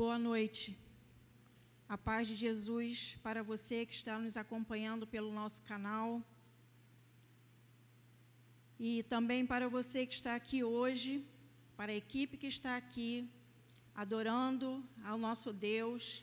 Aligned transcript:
Boa 0.00 0.18
noite. 0.18 0.76
A 1.88 1.96
paz 1.96 2.28
de 2.28 2.36
Jesus 2.36 3.16
para 3.22 3.42
você 3.42 3.86
que 3.86 3.94
está 3.94 4.18
nos 4.18 4.36
acompanhando 4.36 5.06
pelo 5.06 5.32
nosso 5.32 5.62
canal. 5.62 6.22
E 8.78 9.02
também 9.04 9.46
para 9.46 9.70
você 9.70 10.04
que 10.04 10.12
está 10.12 10.34
aqui 10.34 10.62
hoje, 10.62 11.24
para 11.78 11.92
a 11.92 11.94
equipe 11.94 12.36
que 12.36 12.46
está 12.46 12.76
aqui, 12.76 13.26
adorando 13.94 14.84
ao 15.02 15.16
nosso 15.16 15.50
Deus 15.50 16.22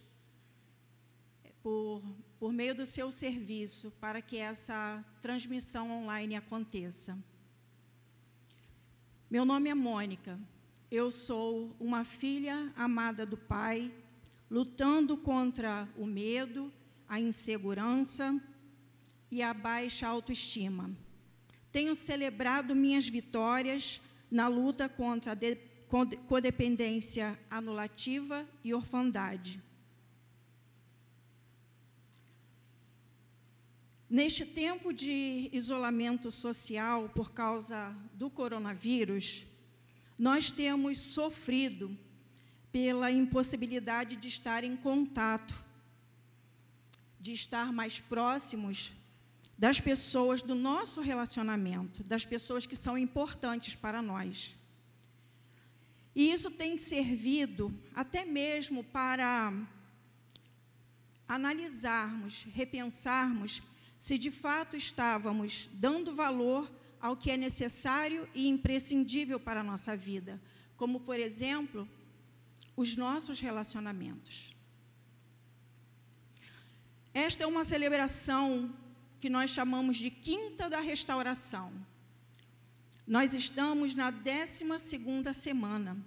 por, 1.64 2.04
por 2.38 2.54
meio 2.54 2.76
do 2.76 2.86
seu 2.86 3.10
serviço, 3.10 3.90
para 4.00 4.22
que 4.22 4.38
essa 4.38 5.04
transmissão 5.20 5.90
online 5.90 6.36
aconteça. 6.36 7.18
Meu 9.32 9.44
nome 9.44 9.68
é 9.72 9.74
Mônica, 9.74 10.40
eu 10.96 11.12
sou 11.12 11.76
uma 11.80 12.06
filha 12.06 12.72
amada 12.76 13.26
do 13.26 13.36
Pai 13.36 13.92
lutando 14.48 15.18
contra 15.18 15.90
o 15.98 16.06
medo, 16.06 16.72
a 17.10 17.20
insegurança 17.20 18.40
e 19.32 19.42
a 19.42 19.56
baixa 19.56 20.08
autoestima. 20.08 20.96
Tenho 21.72 21.96
celebrado 21.96 22.76
minhas 22.76 23.10
vitórias 23.10 24.00
na 24.30 24.48
luta 24.48 24.88
contra 24.88 25.32
a 25.32 25.38
codependência 26.28 27.40
anulativa 27.50 28.48
e 28.64 28.72
orfandade. 28.72 29.60
Neste 34.08 34.46
tempo 34.46 34.94
de 34.94 35.50
isolamento 35.52 36.30
social 36.30 37.10
por 37.10 37.32
causa 37.32 37.98
do 38.14 38.30
coronavírus, 38.30 39.48
nós 40.18 40.52
temos 40.52 40.98
sofrido 40.98 41.98
pela 42.72 43.12
impossibilidade 43.12 44.16
de 44.16 44.28
estar 44.28 44.64
em 44.64 44.76
contato, 44.76 45.54
de 47.20 47.32
estar 47.32 47.72
mais 47.72 48.00
próximos 48.00 48.92
das 49.58 49.80
pessoas 49.80 50.42
do 50.42 50.56
nosso 50.56 51.00
relacionamento, 51.00 52.04
das 52.04 52.26
pessoas 52.26 52.66
que 52.66 52.76
são 52.76 52.98
importantes 52.98 53.76
para 53.76 54.02
nós. 54.02 54.56
E 56.16 56.32
isso 56.32 56.52
tem 56.52 56.78
servido 56.78 57.74
até 57.94 58.26
mesmo 58.26 58.84
para 58.84 59.54
analisarmos, 61.28 62.46
repensarmos 62.54 63.62
se 63.98 64.18
de 64.18 64.30
fato 64.30 64.76
estávamos 64.76 65.70
dando 65.74 66.14
valor 66.14 66.70
ao 67.04 67.18
que 67.18 67.30
é 67.30 67.36
necessário 67.36 68.30
e 68.34 68.48
imprescindível 68.48 69.38
para 69.38 69.60
a 69.60 69.64
nossa 69.72 69.96
vida, 69.98 70.42
como, 70.78 71.02
por 71.02 71.20
exemplo, 71.20 71.86
os 72.78 72.96
nossos 72.96 73.42
relacionamentos. 73.42 74.56
Esta 77.14 77.44
é 77.44 77.46
uma 77.46 77.66
celebração 77.66 78.74
que 79.20 79.30
nós 79.30 79.52
chamamos 79.52 79.98
de 79.98 80.10
Quinta 80.10 80.70
da 80.70 80.80
Restauração. 80.80 81.74
Nós 83.06 83.34
estamos 83.34 83.94
na 83.94 84.10
12 84.10 84.64
semana, 85.34 85.98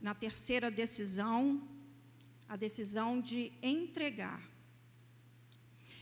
na 0.00 0.14
terceira 0.16 0.68
decisão, 0.68 1.62
a 2.48 2.56
decisão 2.56 3.20
de 3.20 3.52
entregar. 3.62 4.42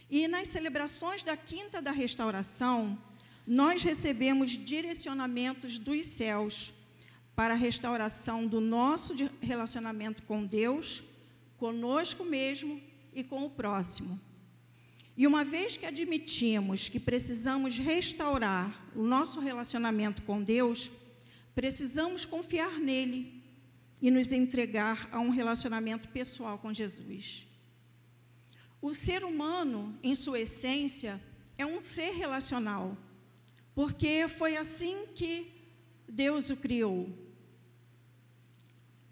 E 0.08 0.26
nas 0.26 0.48
celebrações 0.48 1.22
da 1.22 1.36
Quinta 1.36 1.82
da 1.82 1.90
Restauração, 1.90 2.98
nós 3.48 3.82
recebemos 3.82 4.50
direcionamentos 4.50 5.78
dos 5.78 6.06
céus 6.06 6.70
para 7.34 7.54
a 7.54 7.56
restauração 7.56 8.46
do 8.46 8.60
nosso 8.60 9.14
relacionamento 9.40 10.22
com 10.24 10.44
Deus, 10.44 11.02
conosco 11.56 12.26
mesmo 12.26 12.78
e 13.14 13.24
com 13.24 13.46
o 13.46 13.50
próximo. 13.50 14.20
E 15.16 15.26
uma 15.26 15.44
vez 15.44 15.78
que 15.78 15.86
admitimos 15.86 16.90
que 16.90 17.00
precisamos 17.00 17.78
restaurar 17.78 18.86
o 18.94 19.02
nosso 19.02 19.40
relacionamento 19.40 20.22
com 20.24 20.42
Deus, 20.42 20.90
precisamos 21.54 22.26
confiar 22.26 22.78
nele 22.78 23.42
e 24.02 24.10
nos 24.10 24.30
entregar 24.30 25.08
a 25.10 25.18
um 25.20 25.30
relacionamento 25.30 26.10
pessoal 26.10 26.58
com 26.58 26.72
Jesus. 26.74 27.46
O 28.82 28.94
ser 28.94 29.24
humano, 29.24 29.98
em 30.02 30.14
sua 30.14 30.38
essência, 30.38 31.18
é 31.56 31.64
um 31.64 31.80
ser 31.80 32.12
relacional, 32.12 32.96
porque 33.78 34.26
foi 34.26 34.56
assim 34.56 35.06
que 35.14 35.32
Deus 36.08 36.50
o 36.50 36.56
criou. 36.56 37.08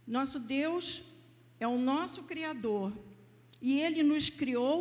Nosso 0.05 0.41
Deus 0.41 1.05
é 1.61 1.69
o 1.69 1.79
nosso 1.79 2.25
Criador 2.25 2.93
e 3.63 3.81
Ele 3.81 4.03
nos 4.03 4.29
criou 4.29 4.77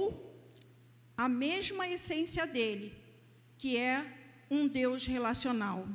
a 1.16 1.30
mesma 1.30 1.88
essência 1.88 2.48
dele, 2.48 2.98
que 3.60 3.78
é 3.78 4.04
um 4.50 4.68
Deus 4.68 5.06
relacional. 5.06 5.88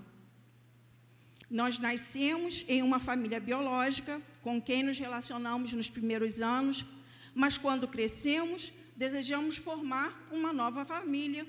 Nós 1.51 1.81
nascemos 1.81 2.65
em 2.69 2.85
uma 2.85 3.01
família 3.01 3.41
biológica 3.41 4.23
com 4.41 4.63
quem 4.63 4.85
nos 4.85 5.01
relacionamos 5.01 5.73
nos 5.73 5.91
primeiros 5.91 6.41
anos, 6.41 6.87
mas 7.35 7.59
quando 7.59 7.89
crescemos, 7.89 8.73
desejamos 8.95 9.57
formar 9.57 10.29
uma 10.31 10.53
nova 10.53 10.85
família 10.85 11.45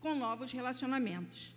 com 0.00 0.16
novos 0.16 0.50
relacionamentos. 0.50 1.56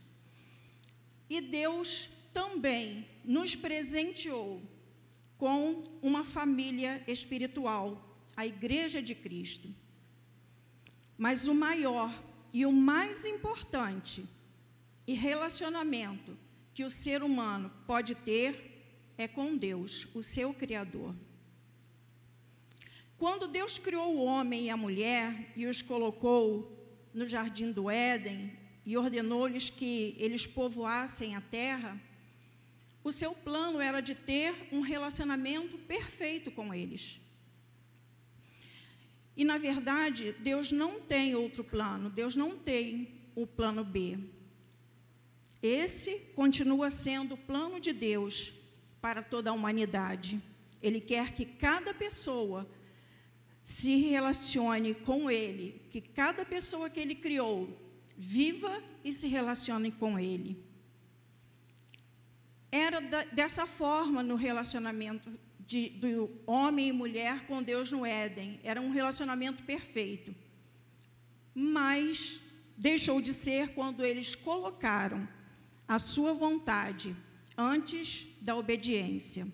E 1.31 1.39
Deus 1.39 2.09
também 2.33 3.07
nos 3.23 3.55
presenteou 3.55 4.61
com 5.37 5.81
uma 6.01 6.25
família 6.25 7.01
espiritual, 7.07 8.17
a 8.35 8.45
Igreja 8.45 9.01
de 9.01 9.15
Cristo. 9.15 9.73
Mas 11.17 11.47
o 11.47 11.55
maior 11.55 12.13
e 12.53 12.65
o 12.65 12.71
mais 12.73 13.23
importante 13.23 14.25
e 15.07 15.13
relacionamento 15.13 16.37
que 16.73 16.83
o 16.83 16.89
ser 16.89 17.23
humano 17.23 17.71
pode 17.87 18.13
ter 18.13 19.13
é 19.17 19.25
com 19.25 19.55
Deus, 19.55 20.09
o 20.13 20.21
seu 20.21 20.53
Criador. 20.53 21.15
Quando 23.17 23.47
Deus 23.47 23.77
criou 23.77 24.17
o 24.17 24.25
homem 24.25 24.65
e 24.65 24.69
a 24.69 24.75
mulher 24.75 25.53
e 25.55 25.65
os 25.65 25.81
colocou 25.81 26.77
no 27.13 27.25
jardim 27.25 27.71
do 27.71 27.89
Éden 27.89 28.51
e 28.85 28.97
ordenou-lhes 28.97 29.69
que 29.69 30.15
eles 30.17 30.47
povoassem 30.47 31.35
a 31.35 31.41
terra, 31.41 31.99
o 33.03 33.11
seu 33.11 33.33
plano 33.33 33.79
era 33.79 34.01
de 34.01 34.13
ter 34.13 34.53
um 34.71 34.81
relacionamento 34.81 35.77
perfeito 35.77 36.51
com 36.51 36.73
eles. 36.73 37.19
E, 39.35 39.43
na 39.43 39.57
verdade, 39.57 40.35
Deus 40.39 40.71
não 40.71 40.99
tem 40.99 41.35
outro 41.35 41.63
plano, 41.63 42.09
Deus 42.09 42.35
não 42.35 42.57
tem 42.57 43.07
o 43.35 43.47
plano 43.47 43.83
B. 43.83 44.19
Esse 45.61 46.17
continua 46.35 46.91
sendo 46.91 47.35
o 47.35 47.37
plano 47.37 47.79
de 47.79 47.93
Deus 47.93 48.53
para 48.99 49.23
toda 49.23 49.49
a 49.49 49.53
humanidade. 49.53 50.41
Ele 50.81 50.99
quer 50.99 51.33
que 51.33 51.45
cada 51.45 51.93
pessoa 51.93 52.69
se 53.63 53.95
relacione 53.97 54.93
com 54.93 55.29
Ele, 55.29 55.81
que 55.89 56.01
cada 56.01 56.43
pessoa 56.43 56.89
que 56.89 56.99
Ele 56.99 57.15
criou 57.15 57.77
viva 58.23 58.71
e 59.03 59.11
se 59.11 59.27
relacione 59.27 59.91
com 59.91 60.19
Ele. 60.19 60.63
Era 62.71 63.01
da, 63.01 63.23
dessa 63.23 63.65
forma 63.65 64.21
no 64.21 64.35
relacionamento 64.35 65.31
de, 65.59 65.89
do 65.89 66.29
homem 66.45 66.89
e 66.89 66.93
mulher 66.93 67.47
com 67.47 67.63
Deus 67.63 67.91
no 67.91 68.05
Éden. 68.05 68.59
Era 68.63 68.79
um 68.79 68.91
relacionamento 68.91 69.63
perfeito. 69.63 70.35
Mas 71.55 72.39
deixou 72.77 73.19
de 73.19 73.33
ser 73.33 73.73
quando 73.73 74.05
eles 74.05 74.35
colocaram 74.35 75.27
a 75.87 75.97
sua 75.97 76.31
vontade 76.31 77.15
antes 77.57 78.27
da 78.39 78.55
obediência. 78.55 79.47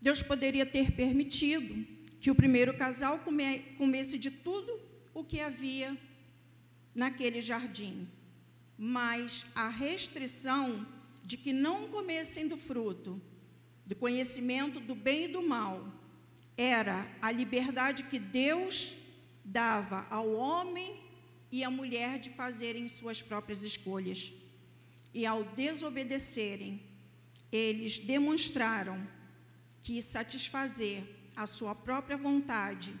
Deus 0.00 0.22
poderia 0.22 0.64
ter 0.64 0.92
permitido 0.92 1.84
que 2.20 2.30
o 2.30 2.34
primeiro 2.34 2.72
casal 2.76 3.18
come, 3.18 3.58
comesse 3.76 4.16
de 4.16 4.30
tudo 4.30 4.80
o 5.12 5.24
que 5.24 5.40
havia 5.40 5.98
naquele 6.94 7.40
jardim, 7.40 8.08
mas 8.76 9.46
a 9.54 9.68
restrição 9.68 10.86
de 11.22 11.36
que 11.36 11.52
não 11.52 11.88
comessem 11.88 12.48
do 12.48 12.56
fruto, 12.56 13.20
do 13.86 13.94
conhecimento 13.94 14.80
do 14.80 14.94
bem 14.94 15.24
e 15.24 15.28
do 15.28 15.46
mal, 15.46 15.92
era 16.56 17.06
a 17.22 17.30
liberdade 17.30 18.04
que 18.04 18.18
Deus 18.18 18.94
dava 19.44 20.06
ao 20.10 20.32
homem 20.32 21.00
e 21.50 21.64
à 21.64 21.70
mulher 21.70 22.18
de 22.18 22.30
fazerem 22.30 22.88
suas 22.88 23.22
próprias 23.22 23.62
escolhas. 23.62 24.32
E 25.12 25.26
ao 25.26 25.42
desobedecerem, 25.42 26.80
eles 27.50 27.98
demonstraram 27.98 29.06
que 29.82 30.00
satisfazer 30.02 31.02
a 31.34 31.46
sua 31.46 31.74
própria 31.74 32.16
vontade 32.16 32.94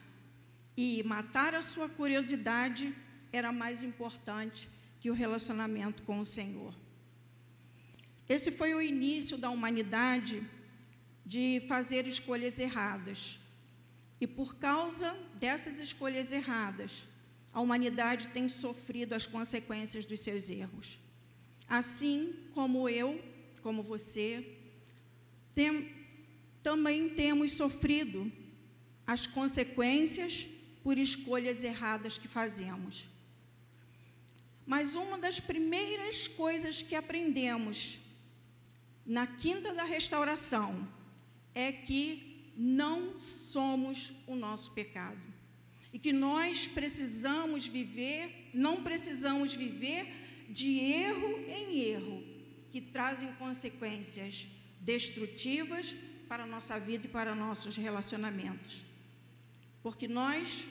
e 0.76 1.02
matar 1.02 1.54
a 1.54 1.62
sua 1.62 1.88
curiosidade 1.88 2.94
era 3.32 3.52
mais 3.52 3.82
importante 3.82 4.68
que 5.00 5.10
o 5.10 5.14
relacionamento 5.14 6.02
com 6.02 6.20
o 6.20 6.26
Senhor. 6.26 6.74
Esse 8.28 8.50
foi 8.50 8.74
o 8.74 8.80
início 8.80 9.36
da 9.36 9.50
humanidade 9.50 10.46
de 11.24 11.62
fazer 11.68 12.06
escolhas 12.06 12.58
erradas. 12.58 13.38
E 14.20 14.26
por 14.26 14.56
causa 14.56 15.16
dessas 15.34 15.78
escolhas 15.78 16.30
erradas, 16.32 17.04
a 17.52 17.60
humanidade 17.60 18.28
tem 18.28 18.48
sofrido 18.48 19.14
as 19.14 19.26
consequências 19.26 20.04
dos 20.04 20.20
seus 20.20 20.48
erros. 20.48 20.98
Assim 21.68 22.34
como 22.52 22.88
eu, 22.88 23.20
como 23.62 23.82
você, 23.82 24.58
tem, 25.54 25.92
também 26.62 27.08
temos 27.08 27.52
sofrido 27.52 28.30
as 29.06 29.26
consequências 29.26 30.46
por 30.82 30.98
escolhas 30.98 31.62
erradas 31.62 32.18
que 32.18 32.28
fazemos. 32.28 33.08
Mas 34.72 34.94
uma 34.94 35.18
das 35.18 35.40
primeiras 35.40 36.28
coisas 36.28 36.80
que 36.80 36.94
aprendemos 36.94 37.98
na 39.04 39.26
quinta 39.26 39.74
da 39.74 39.82
restauração 39.82 40.88
é 41.52 41.72
que 41.72 42.52
não 42.56 43.18
somos 43.18 44.12
o 44.28 44.36
nosso 44.36 44.70
pecado. 44.70 45.20
E 45.92 45.98
que 45.98 46.12
nós 46.12 46.68
precisamos 46.68 47.66
viver, 47.66 48.50
não 48.54 48.80
precisamos 48.84 49.56
viver 49.56 50.06
de 50.48 50.78
erro 50.78 51.30
em 51.48 51.80
erro, 51.80 52.22
que 52.70 52.80
trazem 52.80 53.32
consequências 53.44 54.46
destrutivas 54.80 55.96
para 56.28 56.44
a 56.44 56.52
nossa 56.54 56.78
vida 56.78 57.06
e 57.06 57.10
para 57.10 57.34
nossos 57.34 57.76
relacionamentos. 57.76 58.84
Porque 59.82 60.06
nós 60.06 60.64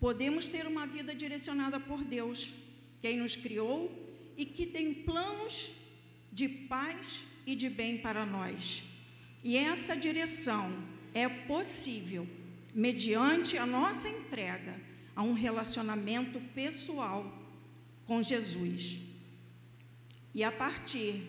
podemos 0.00 0.48
ter 0.48 0.66
uma 0.66 0.84
vida 0.84 1.14
direcionada 1.14 1.78
por 1.78 2.02
Deus, 2.02 2.52
quem 3.00 3.18
nos 3.18 3.36
criou 3.36 3.90
e 4.36 4.44
que 4.44 4.66
tem 4.66 4.94
planos 4.94 5.72
de 6.32 6.48
paz 6.48 7.24
e 7.46 7.54
de 7.54 7.68
bem 7.68 7.98
para 7.98 8.24
nós. 8.24 8.84
E 9.42 9.56
essa 9.56 9.96
direção 9.96 10.72
é 11.14 11.28
possível 11.28 12.26
mediante 12.74 13.58
a 13.58 13.66
nossa 13.66 14.08
entrega 14.08 14.80
a 15.16 15.22
um 15.22 15.32
relacionamento 15.32 16.40
pessoal 16.54 17.36
com 18.06 18.22
Jesus. 18.22 18.98
E 20.34 20.44
a 20.44 20.52
partir 20.52 21.22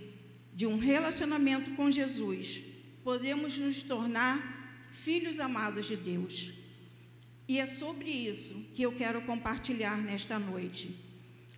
de 0.54 0.68
um 0.68 0.78
relacionamento 0.78 1.72
com 1.72 1.90
Jesus, 1.90 2.62
podemos 3.04 3.58
nos 3.58 3.82
tornar 3.82 4.90
filhos 4.92 5.40
amados 5.40 5.88
de 5.88 5.96
Deus. 5.96 6.54
E 7.48 7.60
é 7.60 7.66
sobre 7.66 8.10
isso 8.10 8.54
que 8.76 8.84
eu 8.84 8.92
quero 8.92 9.22
compartilhar 9.24 9.98
nesta 9.98 10.38
noite, 10.38 10.96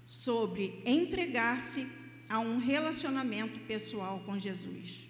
sobre 0.07 0.81
entregar-se 0.85 1.87
a 2.29 2.39
um 2.39 2.57
relacionamento 2.57 3.59
pessoal 3.59 4.21
com 4.25 4.37
Jesus. 4.39 5.07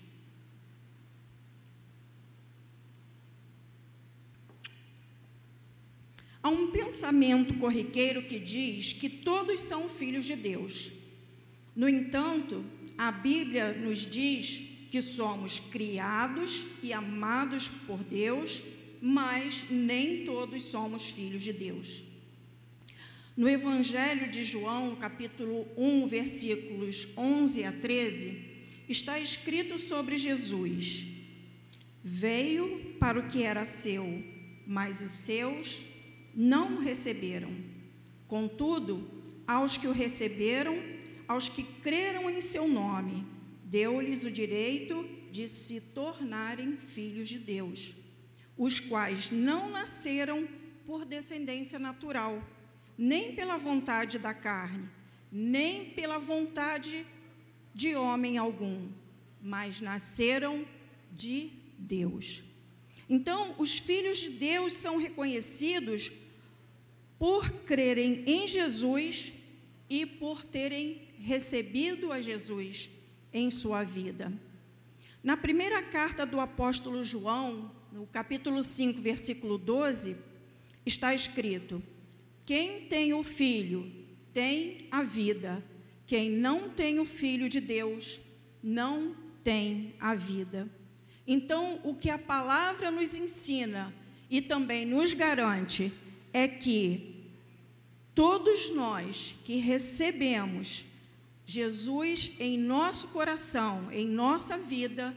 Há 6.42 6.50
um 6.50 6.72
pensamento 6.72 7.54
corriqueiro 7.54 8.24
que 8.24 8.38
diz 8.38 8.92
que 8.92 9.10
todos 9.10 9.62
são 9.62 9.88
filhos 9.88 10.26
de 10.26 10.36
Deus. 10.36 10.92
No 11.74 11.88
entanto, 11.88 12.66
a 12.98 13.12
Bíblia 13.12 13.74
nos 13.74 14.00
diz 14.00 14.62
que 14.92 15.02
somos 15.02 15.60
criados 15.60 16.66
e 16.84 16.92
amados 16.92 17.70
por 17.88 18.04
Deus, 18.04 18.62
mas 19.02 19.66
nem 19.70 20.26
todos 20.26 20.64
somos 20.64 21.10
filhos 21.10 21.42
de 21.42 21.54
Deus. 21.54 22.04
No 23.36 23.50
Evangelho 23.50 24.30
de 24.30 24.44
João, 24.44 24.96
capítulo 24.96 25.68
1, 25.76 26.08
versículos 26.08 27.08
11 27.18 27.64
a 27.64 27.72
13, 27.72 28.38
está 28.88 29.20
escrito 29.20 29.80
sobre 29.80 30.18
Jesus: 30.18 31.04
Veio 32.04 32.96
para 33.00 33.18
o 33.18 33.28
que 33.28 33.42
era 33.42 33.66
seu, 33.66 34.24
mas 34.68 35.02
os 35.02 35.10
seus 35.10 35.82
não 36.36 36.76
o 36.76 36.80
receberam. 36.80 37.52
Contudo, 38.28 39.10
aos 39.48 39.78
que 39.78 39.88
o 39.88 39.92
receberam, 39.92 40.78
aos 41.28 41.50
que 41.50 41.64
creram 41.64 42.30
em 42.30 42.40
seu 42.40 42.68
nome, 42.68 43.26
deu-lhes 43.66 44.24
o 44.24 44.30
direito 44.30 45.10
de 45.32 45.48
se 45.48 45.82
tornarem 45.82 46.78
filhos 46.78 47.30
de 47.30 47.40
Deus, 47.40 47.96
os 48.56 48.80
quais 48.80 49.32
não 49.32 49.72
nasceram 49.72 50.48
por 50.86 51.04
descendência 51.04 51.80
natural, 51.80 52.44
nem 52.98 53.34
pela 53.36 53.58
vontade 53.58 54.20
da 54.20 54.34
carne, 54.34 54.90
nem 55.32 55.86
pela 55.92 56.18
vontade 56.18 57.06
de 57.74 57.96
homem 57.96 58.38
algum, 58.38 58.90
mas 59.42 59.82
nasceram 59.82 60.66
de 61.12 61.52
Deus. 61.78 62.44
Então, 63.10 63.56
os 63.58 63.80
filhos 63.80 64.20
de 64.20 64.30
Deus 64.30 64.74
são 64.74 64.98
reconhecidos 64.98 66.12
por 67.18 67.50
crerem 67.64 68.24
em 68.26 68.48
Jesus 68.48 69.34
e 69.90 70.06
por 70.06 70.46
terem 70.46 71.02
recebido 71.20 72.12
a 72.12 72.22
Jesus 72.22 72.90
em 73.32 73.50
sua 73.50 73.84
vida. 73.84 74.32
Na 75.24 75.38
primeira 75.38 75.82
carta 75.82 76.26
do 76.26 76.40
apóstolo 76.40 77.04
João, 77.04 77.72
no 77.92 78.06
capítulo 78.06 78.62
5, 78.62 79.02
versículo 79.02 79.58
12, 79.58 80.18
está 80.86 81.14
escrito: 81.14 81.82
Quem 82.46 82.82
tem 82.82 83.14
o 83.14 83.24
filho 83.24 83.92
tem 84.34 84.88
a 84.92 85.02
vida, 85.02 85.64
quem 86.06 86.30
não 86.30 86.70
tem 86.70 87.00
o 87.00 87.06
filho 87.06 87.48
de 87.48 87.60
Deus 87.60 88.20
não 88.62 89.16
tem 89.44 89.94
a 90.00 90.16
vida. 90.16 90.70
Então, 91.26 91.80
o 91.84 91.94
que 91.94 92.10
a 92.10 92.18
palavra 92.18 92.92
nos 92.92 93.16
ensina 93.16 93.94
e 94.30 94.42
também 94.42 94.86
nos 94.86 95.14
garante 95.14 95.92
é 96.34 96.48
que 96.48 97.30
todos 98.14 98.72
nós 98.72 99.36
que 99.46 99.58
recebemos 99.58 100.86
Jesus 101.46 102.36
em 102.40 102.58
nosso 102.58 103.10
coração, 103.10 103.92
em 103.92 104.08
nossa 104.08 104.58
vida, 104.58 105.16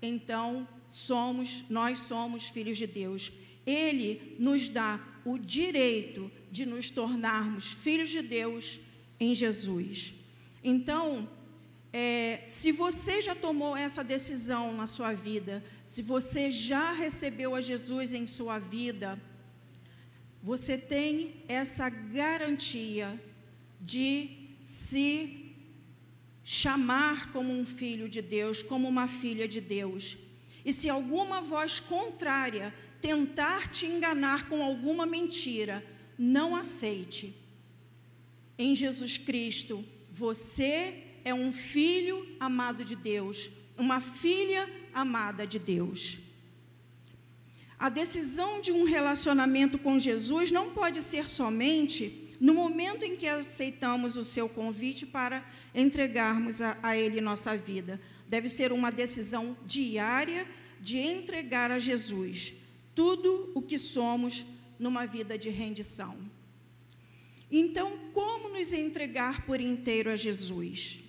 então 0.00 0.66
somos, 0.88 1.64
nós 1.68 2.00
somos 2.00 2.48
filhos 2.48 2.78
de 2.78 2.86
Deus. 2.86 3.32
Ele 3.66 4.36
nos 4.38 4.68
dá 4.68 5.00
o 5.24 5.38
direito 5.38 6.30
de 6.50 6.66
nos 6.66 6.90
tornarmos 6.90 7.72
filhos 7.72 8.10
de 8.10 8.22
Deus 8.22 8.80
em 9.18 9.34
Jesus. 9.34 10.14
Então, 10.62 11.28
é, 11.92 12.42
se 12.46 12.72
você 12.72 13.22
já 13.22 13.34
tomou 13.34 13.76
essa 13.76 14.02
decisão 14.02 14.76
na 14.76 14.86
sua 14.86 15.12
vida, 15.12 15.62
se 15.84 16.02
você 16.02 16.50
já 16.50 16.92
recebeu 16.92 17.54
a 17.54 17.60
Jesus 17.60 18.12
em 18.12 18.26
sua 18.26 18.58
vida, 18.58 19.20
você 20.42 20.76
tem 20.76 21.36
essa 21.48 21.88
garantia 21.88 23.20
de 23.80 24.30
se 24.66 25.54
chamar 26.42 27.32
como 27.32 27.50
um 27.50 27.64
filho 27.64 28.08
de 28.08 28.20
Deus, 28.20 28.62
como 28.62 28.86
uma 28.86 29.08
filha 29.08 29.48
de 29.48 29.60
Deus. 29.60 30.18
E 30.64 30.72
se 30.72 30.88
alguma 30.88 31.40
voz 31.40 31.80
contrária 31.80 32.74
tentar 33.04 33.68
te 33.68 33.84
enganar 33.84 34.48
com 34.48 34.62
alguma 34.62 35.04
mentira, 35.04 35.84
não 36.18 36.56
aceite. 36.56 37.34
Em 38.56 38.74
Jesus 38.74 39.18
Cristo, 39.18 39.84
você 40.10 41.02
é 41.22 41.34
um 41.34 41.52
filho 41.52 42.26
amado 42.40 42.82
de 42.82 42.96
Deus, 42.96 43.50
uma 43.76 44.00
filha 44.00 44.66
amada 44.94 45.46
de 45.46 45.58
Deus. 45.58 46.18
A 47.78 47.90
decisão 47.90 48.62
de 48.62 48.72
um 48.72 48.84
relacionamento 48.84 49.78
com 49.78 49.98
Jesus 49.98 50.50
não 50.50 50.70
pode 50.70 51.02
ser 51.02 51.28
somente 51.28 52.30
no 52.40 52.54
momento 52.54 53.04
em 53.04 53.16
que 53.16 53.28
aceitamos 53.28 54.16
o 54.16 54.24
seu 54.24 54.48
convite 54.48 55.04
para 55.04 55.44
entregarmos 55.74 56.62
a, 56.62 56.78
a 56.82 56.96
Ele 56.96 57.20
nossa 57.20 57.54
vida. 57.54 58.00
Deve 58.26 58.48
ser 58.48 58.72
uma 58.72 58.90
decisão 58.90 59.54
diária 59.66 60.48
de 60.80 60.98
entregar 60.98 61.70
a 61.70 61.78
Jesus 61.78 62.63
tudo 62.94 63.50
o 63.54 63.62
que 63.62 63.78
somos 63.78 64.44
numa 64.78 65.06
vida 65.06 65.36
de 65.38 65.50
rendição. 65.50 66.16
Então, 67.50 67.98
como 68.12 68.48
nos 68.48 68.72
entregar 68.72 69.46
por 69.46 69.60
inteiro 69.60 70.10
a 70.10 70.16
Jesus? 70.16 71.00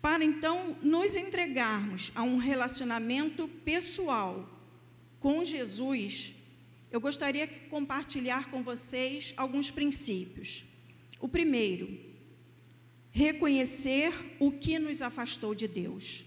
Para 0.00 0.24
então 0.24 0.76
nos 0.82 1.16
entregarmos 1.16 2.12
a 2.14 2.22
um 2.22 2.36
relacionamento 2.36 3.48
pessoal 3.64 4.48
com 5.18 5.44
Jesus, 5.44 6.34
eu 6.90 7.00
gostaria 7.00 7.46
de 7.46 7.60
compartilhar 7.68 8.50
com 8.50 8.62
vocês 8.62 9.34
alguns 9.36 9.70
princípios. 9.70 10.64
O 11.20 11.28
primeiro, 11.28 11.98
reconhecer 13.10 14.12
o 14.38 14.52
que 14.52 14.78
nos 14.78 15.02
afastou 15.02 15.54
de 15.54 15.66
Deus. 15.66 16.24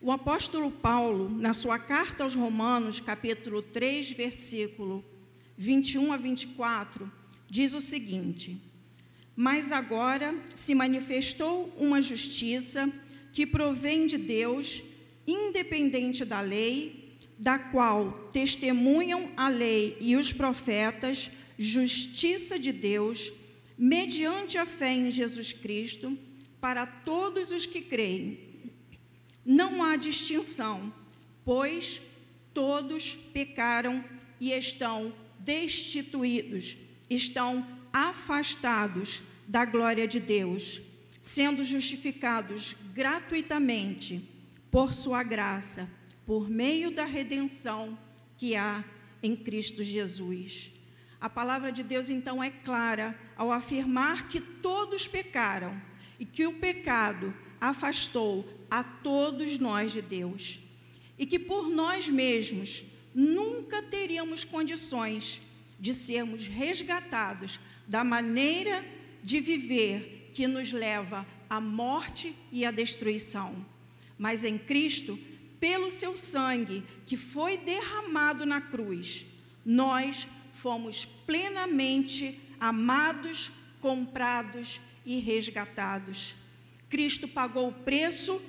O 0.00 0.12
apóstolo 0.12 0.70
Paulo, 0.70 1.28
na 1.28 1.52
sua 1.52 1.76
carta 1.76 2.22
aos 2.22 2.36
Romanos, 2.36 3.00
capítulo 3.00 3.60
3, 3.60 4.12
versículo 4.12 5.04
21 5.56 6.12
a 6.12 6.16
24, 6.16 7.10
diz 7.50 7.74
o 7.74 7.80
seguinte: 7.80 8.62
Mas 9.34 9.72
agora 9.72 10.32
se 10.54 10.72
manifestou 10.72 11.74
uma 11.76 12.00
justiça 12.00 12.88
que 13.32 13.44
provém 13.44 14.06
de 14.06 14.16
Deus 14.16 14.84
independente 15.26 16.24
da 16.24 16.40
lei, 16.40 17.16
da 17.36 17.58
qual 17.58 18.12
testemunham 18.32 19.32
a 19.36 19.48
lei 19.48 19.96
e 20.00 20.14
os 20.14 20.32
profetas, 20.32 21.28
justiça 21.58 22.56
de 22.56 22.70
Deus, 22.70 23.32
mediante 23.76 24.58
a 24.58 24.64
fé 24.64 24.92
em 24.92 25.10
Jesus 25.10 25.52
Cristo, 25.52 26.16
para 26.60 26.86
todos 26.86 27.50
os 27.50 27.66
que 27.66 27.80
creem. 27.80 28.47
Não 29.50 29.82
há 29.82 29.96
distinção, 29.96 30.92
pois 31.42 32.02
todos 32.52 33.14
pecaram 33.32 34.04
e 34.38 34.52
estão 34.52 35.10
destituídos, 35.38 36.76
estão 37.08 37.66
afastados 37.90 39.22
da 39.46 39.64
glória 39.64 40.06
de 40.06 40.20
Deus, 40.20 40.82
sendo 41.22 41.64
justificados 41.64 42.76
gratuitamente 42.92 44.22
por 44.70 44.92
sua 44.92 45.22
graça, 45.22 45.88
por 46.26 46.50
meio 46.50 46.90
da 46.90 47.06
redenção 47.06 47.98
que 48.36 48.54
há 48.54 48.84
em 49.22 49.34
Cristo 49.34 49.82
Jesus. 49.82 50.70
A 51.18 51.30
palavra 51.30 51.72
de 51.72 51.82
Deus 51.82 52.10
então 52.10 52.44
é 52.44 52.50
clara 52.50 53.18
ao 53.34 53.50
afirmar 53.50 54.28
que 54.28 54.42
todos 54.42 55.08
pecaram 55.08 55.80
e 56.20 56.26
que 56.26 56.46
o 56.46 56.52
pecado 56.52 57.34
afastou 57.58 58.57
a 58.70 58.82
todos 58.82 59.58
nós 59.58 59.92
de 59.92 60.02
Deus. 60.02 60.58
E 61.18 61.26
que 61.26 61.38
por 61.38 61.68
nós 61.68 62.08
mesmos 62.08 62.84
nunca 63.14 63.82
teríamos 63.82 64.44
condições 64.44 65.40
de 65.78 65.94
sermos 65.94 66.46
resgatados 66.46 67.58
da 67.86 68.04
maneira 68.04 68.84
de 69.22 69.40
viver 69.40 70.30
que 70.34 70.46
nos 70.46 70.72
leva 70.72 71.26
à 71.48 71.60
morte 71.60 72.34
e 72.52 72.64
à 72.64 72.70
destruição. 72.70 73.64
Mas 74.16 74.44
em 74.44 74.58
Cristo, 74.58 75.18
pelo 75.58 75.90
seu 75.90 76.16
sangue 76.16 76.84
que 77.06 77.16
foi 77.16 77.56
derramado 77.56 78.44
na 78.44 78.60
cruz, 78.60 79.26
nós 79.64 80.28
fomos 80.52 81.04
plenamente 81.04 82.38
amados, 82.60 83.50
comprados 83.80 84.80
e 85.04 85.18
resgatados. 85.20 86.34
Cristo 86.88 87.28
pagou 87.28 87.68
o 87.68 87.72
preço, 87.72 88.40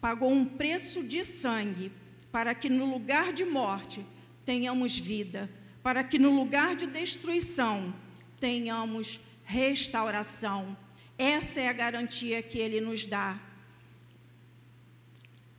pagou 0.00 0.30
um 0.30 0.44
preço 0.44 1.02
de 1.02 1.24
sangue, 1.24 1.92
para 2.30 2.54
que 2.54 2.68
no 2.68 2.86
lugar 2.86 3.32
de 3.32 3.44
morte 3.44 4.04
tenhamos 4.44 4.96
vida, 4.96 5.50
para 5.82 6.04
que 6.04 6.18
no 6.18 6.30
lugar 6.30 6.76
de 6.76 6.86
destruição 6.86 7.94
tenhamos 8.38 9.20
restauração. 9.44 10.76
Essa 11.16 11.60
é 11.60 11.68
a 11.68 11.72
garantia 11.72 12.42
que 12.42 12.58
ele 12.58 12.80
nos 12.80 13.06
dá. 13.06 13.40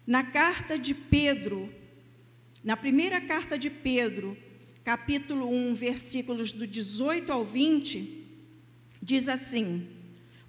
Na 0.06 0.24
carta 0.24 0.78
de 0.78 0.94
Pedro, 0.94 1.74
na 2.64 2.78
primeira 2.78 3.20
carta 3.22 3.58
de 3.58 3.70
Pedro, 3.70 4.38
capítulo 4.84 5.50
1, 5.50 5.76
versículos 5.76 6.52
do 6.52 6.66
18 6.66 7.32
ao 7.32 7.44
20, 7.44 8.26
diz 9.02 9.28
assim: 9.28 9.88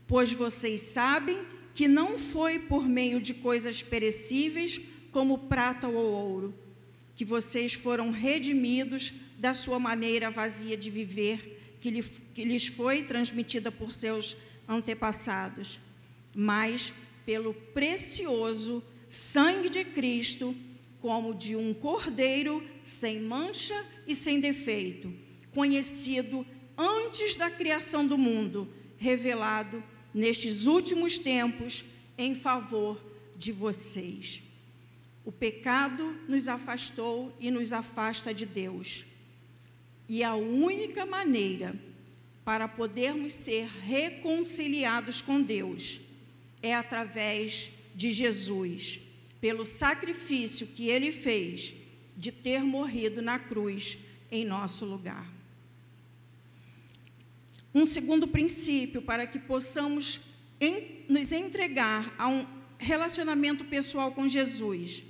Pois 0.06 0.32
vocês 0.32 0.80
sabem 0.80 1.44
que 1.80 1.88
não 1.88 2.18
foi 2.18 2.58
por 2.58 2.87
meio 2.87 3.18
de 3.18 3.32
coisas 3.32 3.82
perecíveis, 3.82 4.78
como 5.10 5.49
prata 5.49 5.88
ou 5.88 6.12
ouro, 6.12 6.54
que 7.16 7.25
vocês 7.25 7.72
foram 7.72 8.10
redimidos 8.10 9.14
da 9.38 9.54
sua 9.54 9.78
maneira 9.78 10.30
vazia 10.30 10.76
de 10.76 10.90
viver, 10.90 11.78
que, 11.80 11.90
lhe, 11.90 12.02
que 12.34 12.44
lhes 12.44 12.66
foi 12.66 13.02
transmitida 13.02 13.72
por 13.72 13.94
seus 13.94 14.37
antepassados, 14.68 15.80
mas 16.34 16.92
pelo 17.25 17.54
precioso 17.54 18.84
sangue 19.08 19.70
de 19.70 19.82
Cristo, 19.82 20.54
como 21.00 21.34
de 21.34 21.56
um 21.56 21.72
cordeiro 21.72 22.62
sem 22.84 23.20
mancha 23.20 23.87
e 24.06 24.14
sem 24.14 24.38
defeito, 24.38 25.10
conhecido 25.54 26.46
antes 26.76 27.37
da 27.37 27.50
criação 27.50 28.06
do 28.06 28.18
mundo, 28.18 28.68
revelado 28.99 29.82
nestes 30.12 30.66
últimos 30.66 31.18
tempos 31.18 31.84
em 32.18 32.34
favor 32.34 33.00
de 33.36 33.52
vocês. 33.52 34.42
O 35.24 35.32
pecado 35.32 36.18
nos 36.28 36.48
afastou 36.48 37.34
e 37.38 37.50
nos 37.50 37.72
afasta 37.72 38.34
de 38.34 38.44
Deus. 38.44 39.04
E 40.08 40.24
a 40.24 40.34
única 40.34 41.06
maneira 41.06 41.74
para 42.44 42.66
podermos 42.66 43.32
ser 43.32 43.68
reconciliados 43.68 45.22
com 45.22 45.40
Deus 45.40 46.00
é 46.62 46.74
através 46.74 47.70
de 47.94 48.10
Jesus, 48.10 49.00
pelo 49.40 49.64
sacrifício 49.64 50.66
que 50.66 50.88
ele 50.88 51.12
fez 51.12 51.74
de 52.16 52.32
ter 52.32 52.62
morrido 52.62 53.22
na 53.22 53.38
cruz 53.38 53.98
em 54.30 54.44
nosso 54.44 54.84
lugar. 54.84 55.29
Um 57.74 57.86
segundo 57.86 58.26
princípio 58.26 59.00
para 59.00 59.26
que 59.26 59.38
possamos 59.38 60.20
em, 60.60 61.04
nos 61.08 61.32
entregar 61.32 62.14
a 62.18 62.28
um 62.28 62.46
relacionamento 62.78 63.64
pessoal 63.64 64.12
com 64.12 64.26
Jesus, 64.26 65.04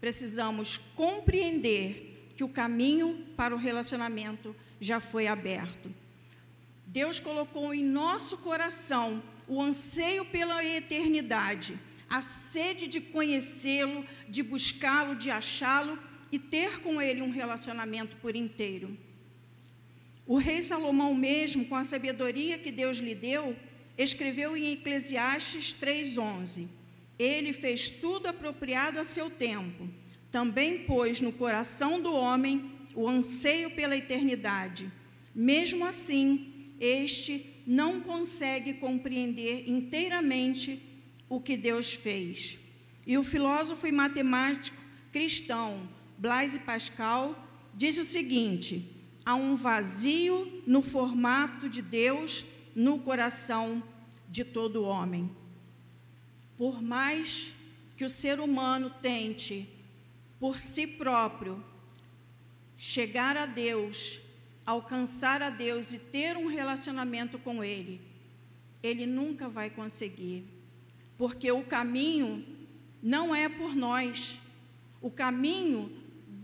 precisamos 0.00 0.78
compreender 0.94 2.32
que 2.36 2.44
o 2.44 2.48
caminho 2.48 3.26
para 3.36 3.54
o 3.54 3.58
relacionamento 3.58 4.54
já 4.80 5.00
foi 5.00 5.26
aberto. 5.26 5.92
Deus 6.86 7.18
colocou 7.18 7.72
em 7.72 7.82
nosso 7.82 8.38
coração 8.38 9.22
o 9.48 9.62
anseio 9.62 10.24
pela 10.24 10.64
eternidade, 10.64 11.78
a 12.08 12.20
sede 12.20 12.86
de 12.86 13.00
conhecê-lo, 13.00 14.04
de 14.28 14.42
buscá-lo, 14.42 15.16
de 15.16 15.30
achá-lo 15.30 15.98
e 16.30 16.38
ter 16.38 16.80
com 16.80 17.00
ele 17.00 17.22
um 17.22 17.30
relacionamento 17.30 18.16
por 18.16 18.36
inteiro. 18.36 18.96
O 20.26 20.38
rei 20.38 20.60
Salomão 20.60 21.14
mesmo, 21.14 21.64
com 21.66 21.76
a 21.76 21.84
sabedoria 21.84 22.58
que 22.58 22.72
Deus 22.72 22.98
lhe 22.98 23.14
deu, 23.14 23.56
escreveu 23.96 24.56
em 24.56 24.72
Eclesiastes 24.72 25.72
3:11: 25.72 26.66
Ele 27.18 27.52
fez 27.52 27.88
tudo 27.88 28.26
apropriado 28.26 28.98
a 28.98 29.04
seu 29.04 29.30
tempo. 29.30 29.88
Também 30.30 30.80
pôs 30.80 31.20
no 31.20 31.32
coração 31.32 32.00
do 32.00 32.12
homem 32.12 32.70
o 32.94 33.08
anseio 33.08 33.70
pela 33.70 33.96
eternidade. 33.96 34.90
Mesmo 35.34 35.84
assim, 35.84 36.72
este 36.80 37.54
não 37.66 38.00
consegue 38.00 38.74
compreender 38.74 39.64
inteiramente 39.68 40.82
o 41.28 41.40
que 41.40 41.56
Deus 41.56 41.92
fez. 41.92 42.58
E 43.06 43.16
o 43.16 43.22
filósofo 43.22 43.86
e 43.86 43.92
matemático 43.92 44.76
cristão 45.12 45.88
Blaise 46.18 46.58
Pascal 46.58 47.48
diz 47.72 47.96
o 47.96 48.04
seguinte: 48.04 48.95
há 49.26 49.34
um 49.34 49.56
vazio 49.56 50.62
no 50.64 50.80
formato 50.80 51.68
de 51.68 51.82
Deus 51.82 52.46
no 52.76 53.00
coração 53.00 53.82
de 54.28 54.44
todo 54.44 54.84
homem. 54.84 55.28
Por 56.56 56.80
mais 56.80 57.52
que 57.96 58.04
o 58.04 58.10
ser 58.10 58.38
humano 58.38 58.88
tente, 59.02 59.68
por 60.38 60.60
si 60.60 60.86
próprio, 60.86 61.62
chegar 62.76 63.36
a 63.36 63.46
Deus, 63.46 64.20
alcançar 64.64 65.42
a 65.42 65.50
Deus 65.50 65.92
e 65.92 65.98
ter 65.98 66.36
um 66.36 66.46
relacionamento 66.46 67.36
com 67.36 67.64
Ele, 67.64 68.00
ele 68.80 69.06
nunca 69.06 69.48
vai 69.48 69.68
conseguir, 69.68 70.44
porque 71.18 71.50
o 71.50 71.64
caminho 71.64 72.46
não 73.02 73.34
é 73.34 73.48
por 73.48 73.74
nós, 73.74 74.38
o 75.00 75.10
caminho 75.10 75.95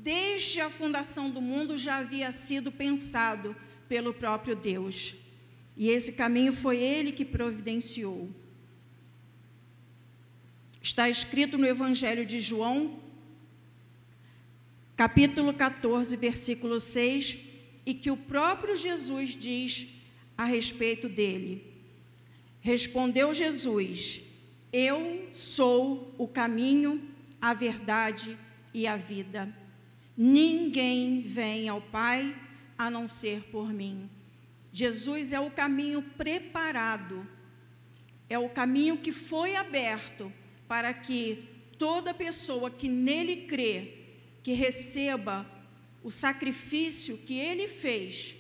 desde 0.03 0.61
a 0.61 0.69
fundação 0.69 1.31
do 1.31 1.41
mundo, 1.41 1.77
já 1.77 1.99
havia 1.99 2.33
sido 2.33 2.73
pensado 2.73 3.55
pelo 3.89 4.13
próprio 4.13 4.57
Deus. 4.57 5.15
E 5.77 5.89
esse 5.89 6.13
caminho 6.13 6.53
foi 6.53 6.79
ele 6.79 7.13
que 7.13 7.25
providenciou. 7.25 8.29
Está 10.83 11.09
escrito 11.09 11.57
no 11.57 11.67
Evangelho 11.67 12.27
de 12.27 12.41
João, 12.41 13.01
capítulo 14.97 15.55
14, 15.55 16.17
versículo 16.17 16.81
6, 16.81 17.39
e 17.87 17.95
que 17.95 18.11
o 18.11 18.17
próprio 18.17 18.75
Jesus 18.75 19.37
diz 19.37 19.87
a 20.37 20.45
respeito 20.45 21.09
dele. 21.09 21.65
Respondeu 22.61 23.33
Jesus: 23.33 24.23
Eu 24.73 25.29
sou 25.33 26.13
o 26.19 26.27
caminho, 26.27 27.09
a 27.41 27.55
verdade 27.55 28.37
e 28.75 28.85
a 28.85 28.97
vida. 28.97 29.62
Ninguém 30.17 31.23
vem 31.23 31.69
ao 31.69 31.81
Pai 31.81 32.37
a 32.77 32.91
não 32.91 33.09
ser 33.09 33.43
por 33.45 33.73
mim. 33.73 34.11
Jesus 34.73 35.33
é 35.33 35.41
o 35.41 35.51
caminho 35.51 36.03
preparado, 36.03 37.27
é 38.29 38.39
o 38.39 38.49
caminho 38.49 38.97
que 38.97 39.13
foi 39.13 39.57
aberto 39.57 40.33
para 40.67 40.93
que 40.95 41.49
toda 41.79 42.15
pessoa 42.15 42.71
que 42.71 42.89
nele 42.89 43.47
crê, 43.47 43.95
que 44.43 44.53
receba 44.53 45.47
o 46.03 46.11
sacrifício 46.11 47.19
que 47.19 47.39
ele 47.39 47.69
fez, 47.69 48.35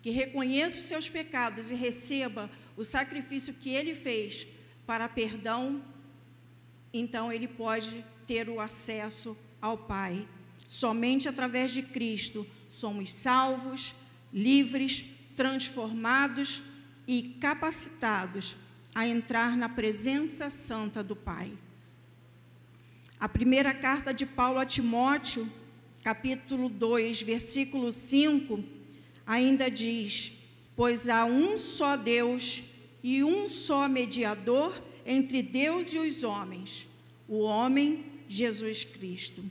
que 0.00 0.10
reconheça 0.10 0.78
os 0.78 0.84
seus 0.84 1.08
pecados 1.08 1.70
e 1.70 1.74
receba 1.74 2.50
o 2.76 2.84
sacrifício 2.84 3.54
que 3.54 3.70
ele 3.70 3.94
fez 3.94 4.46
para 4.86 5.08
perdão, 5.08 5.82
então 6.92 7.32
ele 7.32 7.48
pode 7.48 8.04
ter 8.26 8.48
o 8.48 8.60
acesso 8.60 9.36
ao 9.60 9.76
Pai. 9.76 10.28
Somente 10.66 11.28
através 11.28 11.72
de 11.72 11.82
Cristo 11.82 12.46
somos 12.68 13.10
salvos, 13.10 13.94
livres, 14.32 15.04
transformados 15.36 16.62
e 17.06 17.36
capacitados 17.40 18.56
a 18.94 19.06
entrar 19.06 19.56
na 19.56 19.68
presença 19.68 20.48
santa 20.48 21.02
do 21.02 21.16
Pai. 21.16 21.52
A 23.18 23.28
primeira 23.28 23.74
carta 23.74 24.12
de 24.12 24.24
Paulo 24.26 24.58
a 24.58 24.66
Timóteo, 24.66 25.50
capítulo 26.02 26.68
2, 26.68 27.22
versículo 27.22 27.90
5, 27.90 28.62
ainda 29.26 29.70
diz: 29.70 30.32
Pois 30.76 31.08
há 31.08 31.24
um 31.24 31.56
só 31.58 31.96
Deus 31.96 32.64
e 33.02 33.24
um 33.24 33.48
só 33.48 33.88
mediador 33.88 34.82
entre 35.06 35.42
Deus 35.42 35.92
e 35.92 35.98
os 35.98 36.22
homens, 36.22 36.88
o 37.28 37.40
homem 37.40 38.04
Jesus 38.28 38.84
Cristo. 38.84 39.44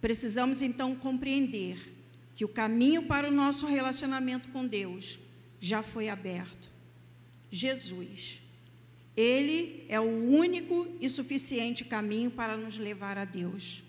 Precisamos 0.00 0.62
então 0.62 0.94
compreender 0.94 1.94
que 2.34 2.44
o 2.44 2.48
caminho 2.48 3.02
para 3.02 3.28
o 3.28 3.32
nosso 3.32 3.66
relacionamento 3.66 4.48
com 4.50 4.66
Deus 4.66 5.18
já 5.60 5.82
foi 5.82 6.08
aberto. 6.08 6.70
Jesus. 7.50 8.40
Ele 9.16 9.84
é 9.88 9.98
o 9.98 10.04
único 10.04 10.86
e 11.00 11.08
suficiente 11.08 11.84
caminho 11.84 12.30
para 12.30 12.56
nos 12.56 12.78
levar 12.78 13.18
a 13.18 13.24
Deus. 13.24 13.82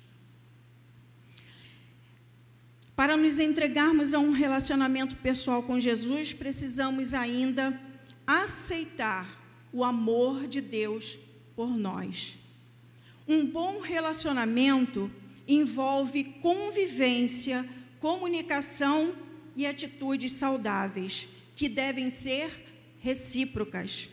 Para 2.95 3.15
nos 3.15 3.37
entregarmos 3.37 4.13
a 4.13 4.19
um 4.19 4.31
relacionamento 4.31 5.15
pessoal 5.17 5.61
com 5.61 5.79
Jesus, 5.79 6.33
precisamos 6.33 7.13
ainda 7.13 7.79
aceitar 8.25 9.39
o 9.71 9.83
amor 9.83 10.47
de 10.47 10.59
Deus 10.59 11.19
por 11.55 11.69
nós. 11.69 12.35
Um 13.27 13.45
bom 13.45 13.79
relacionamento 13.79 15.11
envolve 15.49 16.23
convivência, 16.23 17.67
comunicação 17.99 19.15
e 19.55 19.65
atitudes 19.65 20.33
saudáveis, 20.33 21.27
que 21.55 21.67
devem 21.67 22.11
ser 22.11 22.67
recíprocas. 22.99 24.07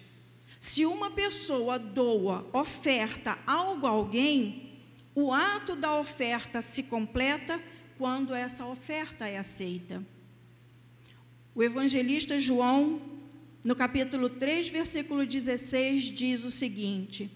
Se 0.59 0.87
uma 0.87 1.11
pessoa 1.11 1.79
doa, 1.79 2.49
oferta 2.55 3.39
algo 3.47 3.87
a 3.87 3.91
alguém, 3.91 4.81
o 5.15 5.31
ato 5.31 5.77
da 5.77 5.95
oferta 5.99 6.63
se 6.63 6.85
completa 6.85 7.63
quando 7.99 8.35
essa 8.35 8.65
oferta 8.65 9.29
é 9.29 9.37
aceita. 9.37 10.05
O 11.55 11.63
evangelista 11.63 12.39
João, 12.39 13.01
no 13.63 13.77
capítulo 13.77 14.31
3, 14.31 14.69
versículo 14.71 15.27
16, 15.27 16.05
diz 16.05 16.45
o 16.45 16.51
seguinte: 16.51 17.31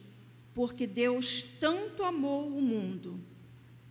Porque 0.55 0.87
Deus 0.87 1.47
tanto 1.59 2.03
amou 2.03 2.49
o 2.49 2.61
mundo 2.61 3.30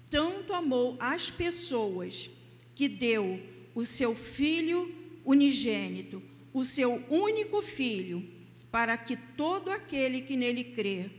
tanto 0.10 0.54
amou 0.54 0.98
as 1.00 1.30
pessoas 1.30 2.30
que 2.76 2.88
deu 2.88 3.40
o 3.76 3.86
seu 3.86 4.16
filho 4.16 4.94
unigênito, 5.24 6.22
o 6.54 6.66
seu 6.66 7.04
único 7.10 7.62
filho, 7.62 8.28
para 8.72 8.98
que 8.98 9.16
todo 9.16 9.70
aquele 9.70 10.22
que 10.22 10.36
nele 10.36 10.64
crê 10.64 11.10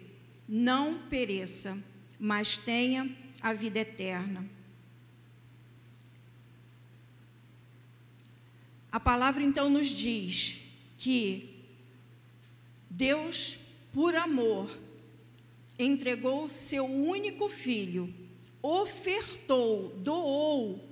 não 0.49 0.99
pereça, 1.09 1.79
mas 2.19 2.59
tenha 2.59 3.09
a 3.41 3.53
vida 3.53 3.81
eterna. 3.81 4.49
A 8.91 8.99
palavra 8.99 9.45
então 9.45 9.71
nos 9.71 9.89
diz 9.89 10.59
que 10.99 11.63
Deus, 12.91 13.57
por 13.93 14.15
amor, 14.17 14.77
entregou 15.79 16.45
o 16.45 16.49
seu 16.49 16.85
único 16.85 17.49
filho 17.49 18.13
ofertou, 18.63 19.95
doou 19.99 20.89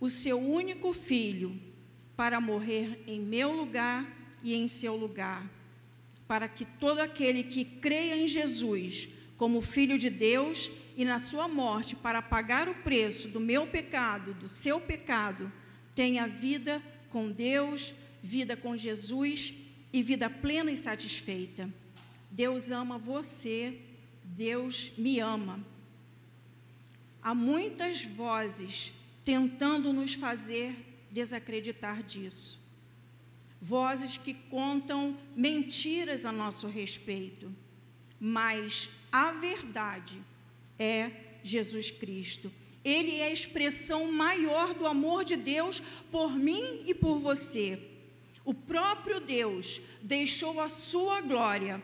o 0.00 0.10
seu 0.10 0.38
único 0.38 0.92
filho 0.92 1.60
para 2.16 2.40
morrer 2.40 3.02
em 3.06 3.20
meu 3.20 3.52
lugar 3.52 4.06
e 4.42 4.54
em 4.54 4.68
seu 4.68 4.96
lugar, 4.96 5.48
para 6.26 6.48
que 6.48 6.64
todo 6.64 7.00
aquele 7.00 7.42
que 7.42 7.64
creia 7.64 8.16
em 8.16 8.28
Jesus 8.28 9.08
como 9.36 9.60
Filho 9.60 9.98
de 9.98 10.10
Deus 10.10 10.70
e 10.96 11.04
na 11.04 11.18
sua 11.18 11.48
morte 11.48 11.96
para 11.96 12.22
pagar 12.22 12.68
o 12.68 12.74
preço 12.74 13.28
do 13.28 13.40
meu 13.40 13.66
pecado, 13.66 14.34
do 14.34 14.46
seu 14.46 14.80
pecado, 14.80 15.52
tenha 15.94 16.26
vida 16.26 16.82
com 17.10 17.30
Deus, 17.30 17.94
vida 18.22 18.56
com 18.56 18.76
Jesus 18.76 19.54
e 19.92 20.02
vida 20.02 20.30
plena 20.30 20.70
e 20.70 20.76
satisfeita. 20.76 21.68
Deus 22.30 22.70
ama 22.70 22.98
você, 22.98 23.78
Deus 24.24 24.92
me 24.96 25.20
ama. 25.20 25.73
Há 27.24 27.34
muitas 27.34 28.04
vozes 28.04 28.92
tentando 29.24 29.94
nos 29.94 30.12
fazer 30.12 30.76
desacreditar 31.10 32.02
disso. 32.02 32.60
Vozes 33.58 34.18
que 34.18 34.34
contam 34.34 35.16
mentiras 35.34 36.26
a 36.26 36.30
nosso 36.30 36.66
respeito. 36.66 37.50
Mas 38.20 38.90
a 39.10 39.32
verdade 39.32 40.20
é 40.78 41.10
Jesus 41.42 41.90
Cristo. 41.90 42.52
Ele 42.84 43.16
é 43.16 43.28
a 43.28 43.32
expressão 43.32 44.12
maior 44.12 44.74
do 44.74 44.86
amor 44.86 45.24
de 45.24 45.34
Deus 45.34 45.82
por 46.12 46.36
mim 46.36 46.82
e 46.84 46.92
por 46.92 47.18
você. 47.18 47.80
O 48.44 48.52
próprio 48.52 49.18
Deus 49.18 49.80
deixou 50.02 50.60
a 50.60 50.68
sua 50.68 51.22
glória, 51.22 51.82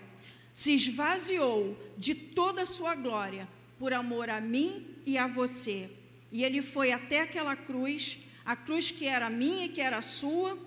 se 0.53 0.75
esvaziou 0.75 1.79
de 1.97 2.15
toda 2.15 2.61
a 2.61 2.67
sua 2.67 2.95
glória 2.95 3.49
por 3.81 3.95
amor 3.95 4.29
a 4.29 4.43
mim 4.43 4.95
e 5.07 5.17
a 5.17 5.27
você. 5.27 5.91
E 6.31 6.45
ele 6.45 6.61
foi 6.61 6.93
até 6.93 7.23
aquela 7.23 7.57
cruz, 7.57 8.19
a 8.45 8.55
cruz 8.55 8.91
que 8.91 9.07
era 9.07 9.31
minha 9.31 9.65
e 9.65 9.69
que 9.71 9.81
era 9.81 10.03
sua, 10.03 10.59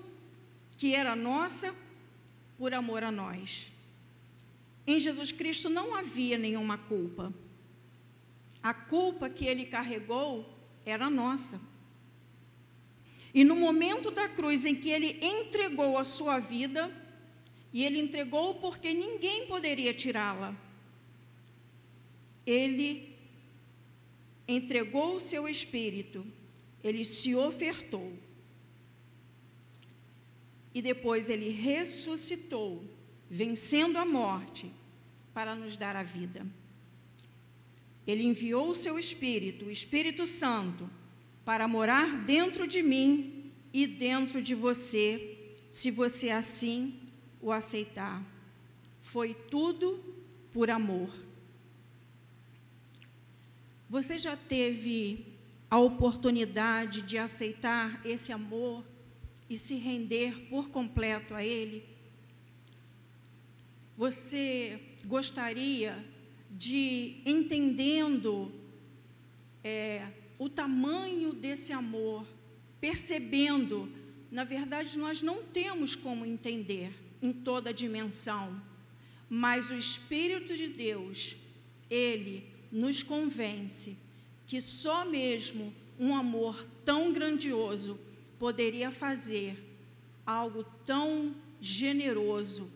que 0.76 0.96
era 0.96 1.14
nossa, 1.14 1.72
por 2.58 2.74
amor 2.74 3.04
a 3.04 3.12
nós. 3.12 3.68
Em 4.84 4.98
Jesus 4.98 5.30
Cristo 5.30 5.70
não 5.70 5.94
havia 5.94 6.36
nenhuma 6.36 6.76
culpa. 6.76 7.32
A 8.60 8.74
culpa 8.74 9.30
que 9.30 9.46
ele 9.46 9.64
carregou 9.64 10.52
era 10.84 11.08
nossa. 11.08 11.60
E 13.32 13.44
no 13.44 13.54
momento 13.54 14.10
da 14.10 14.28
cruz 14.28 14.64
em 14.64 14.74
que 14.74 14.90
ele 14.90 15.20
entregou 15.22 15.98
a 15.98 16.04
sua 16.04 16.40
vida, 16.40 16.92
e 17.72 17.84
ele 17.84 18.00
entregou 18.00 18.56
porque 18.56 18.92
ninguém 18.92 19.46
poderia 19.46 19.94
tirá-la, 19.94 20.52
ele 22.46 23.14
entregou 24.46 25.16
o 25.16 25.20
seu 25.20 25.48
espírito, 25.48 26.24
ele 26.82 27.04
se 27.04 27.34
ofertou. 27.34 28.12
E 30.74 30.82
depois 30.82 31.30
ele 31.30 31.50
ressuscitou, 31.50 32.84
vencendo 33.30 33.96
a 33.96 34.04
morte, 34.04 34.70
para 35.32 35.54
nos 35.54 35.76
dar 35.76 35.96
a 35.96 36.02
vida. 36.02 36.46
Ele 38.06 38.24
enviou 38.24 38.68
o 38.68 38.74
seu 38.74 38.98
espírito, 38.98 39.66
o 39.66 39.70
Espírito 39.70 40.26
Santo, 40.26 40.88
para 41.44 41.66
morar 41.66 42.24
dentro 42.24 42.66
de 42.66 42.82
mim 42.82 43.50
e 43.72 43.86
dentro 43.86 44.42
de 44.42 44.54
você, 44.54 45.54
se 45.70 45.90
você 45.90 46.30
assim 46.30 47.00
o 47.40 47.50
aceitar. 47.50 48.22
Foi 49.00 49.34
tudo 49.34 50.02
por 50.52 50.70
amor. 50.70 51.23
Você 53.88 54.18
já 54.18 54.36
teve 54.36 55.26
a 55.70 55.78
oportunidade 55.78 57.02
de 57.02 57.18
aceitar 57.18 58.00
esse 58.04 58.32
amor 58.32 58.84
e 59.48 59.58
se 59.58 59.74
render 59.74 60.48
por 60.48 60.70
completo 60.70 61.34
a 61.34 61.44
Ele? 61.44 61.84
Você 63.96 64.80
gostaria 65.04 66.04
de, 66.50 67.20
entendendo 67.26 68.52
é, 69.62 70.10
o 70.38 70.48
tamanho 70.48 71.32
desse 71.32 71.72
amor, 71.72 72.26
percebendo, 72.80 73.92
na 74.30 74.44
verdade, 74.44 74.98
nós 74.98 75.20
não 75.20 75.42
temos 75.42 75.94
como 75.94 76.24
entender 76.24 76.90
em 77.20 77.32
toda 77.32 77.70
a 77.70 77.72
dimensão, 77.72 78.60
mas 79.28 79.70
o 79.70 79.74
Espírito 79.74 80.56
de 80.56 80.68
Deus, 80.68 81.36
Ele 81.90 82.53
nos 82.74 83.04
convence 83.04 83.96
que 84.48 84.60
só 84.60 85.04
mesmo 85.04 85.72
um 85.96 86.12
amor 86.12 86.66
tão 86.84 87.12
grandioso 87.12 87.98
poderia 88.36 88.90
fazer 88.90 89.56
algo 90.26 90.64
tão 90.84 91.36
generoso 91.60 92.68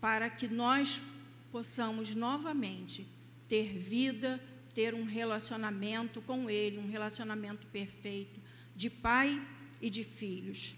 para 0.00 0.30
que 0.30 0.48
nós 0.48 1.02
possamos 1.52 2.14
novamente 2.14 3.06
ter 3.46 3.76
vida, 3.76 4.42
ter 4.74 4.94
um 4.94 5.04
relacionamento 5.04 6.22
com 6.22 6.48
Ele, 6.48 6.78
um 6.78 6.88
relacionamento 6.88 7.66
perfeito 7.66 8.40
de 8.74 8.88
pai 8.88 9.46
e 9.82 9.90
de 9.90 10.02
filhos. 10.02 10.74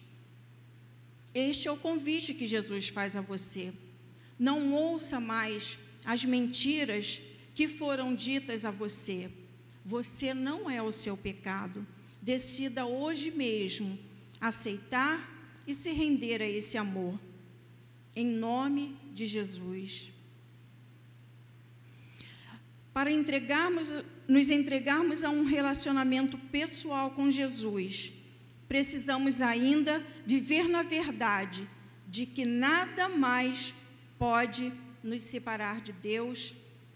Este 1.32 1.68
é 1.68 1.70
o 1.70 1.76
convite 1.76 2.34
que 2.34 2.44
Jesus 2.44 2.88
faz 2.88 3.16
a 3.16 3.20
você. 3.20 3.72
Não 4.36 4.74
ouça 4.74 5.20
mais 5.20 5.78
as 6.04 6.24
mentiras 6.24 7.20
que 7.54 7.68
foram 7.68 8.14
ditas 8.14 8.64
a 8.64 8.70
você. 8.70 9.30
Você 9.84 10.34
não 10.34 10.68
é 10.68 10.82
o 10.82 10.92
seu 10.92 11.16
pecado. 11.16 11.86
Decida 12.20 12.86
hoje 12.86 13.30
mesmo 13.30 13.98
aceitar 14.40 15.52
e 15.66 15.72
se 15.72 15.92
render 15.92 16.42
a 16.42 16.48
esse 16.48 16.76
amor. 16.76 17.18
Em 18.14 18.26
nome 18.26 18.96
de 19.12 19.26
Jesus. 19.26 20.12
Para 22.92 23.10
entregarmos, 23.10 23.92
nos 24.28 24.50
entregarmos 24.50 25.24
a 25.24 25.30
um 25.30 25.44
relacionamento 25.44 26.38
pessoal 26.38 27.10
com 27.10 27.30
Jesus, 27.30 28.12
precisamos 28.68 29.42
ainda 29.42 30.04
viver 30.24 30.68
na 30.68 30.82
verdade 30.82 31.68
de 32.06 32.24
que 32.24 32.44
nada 32.44 33.08
mais 33.08 33.74
pode 34.16 34.72
nos 35.04 35.22
separar 35.22 35.82
de 35.82 35.92
Deus 35.92 36.54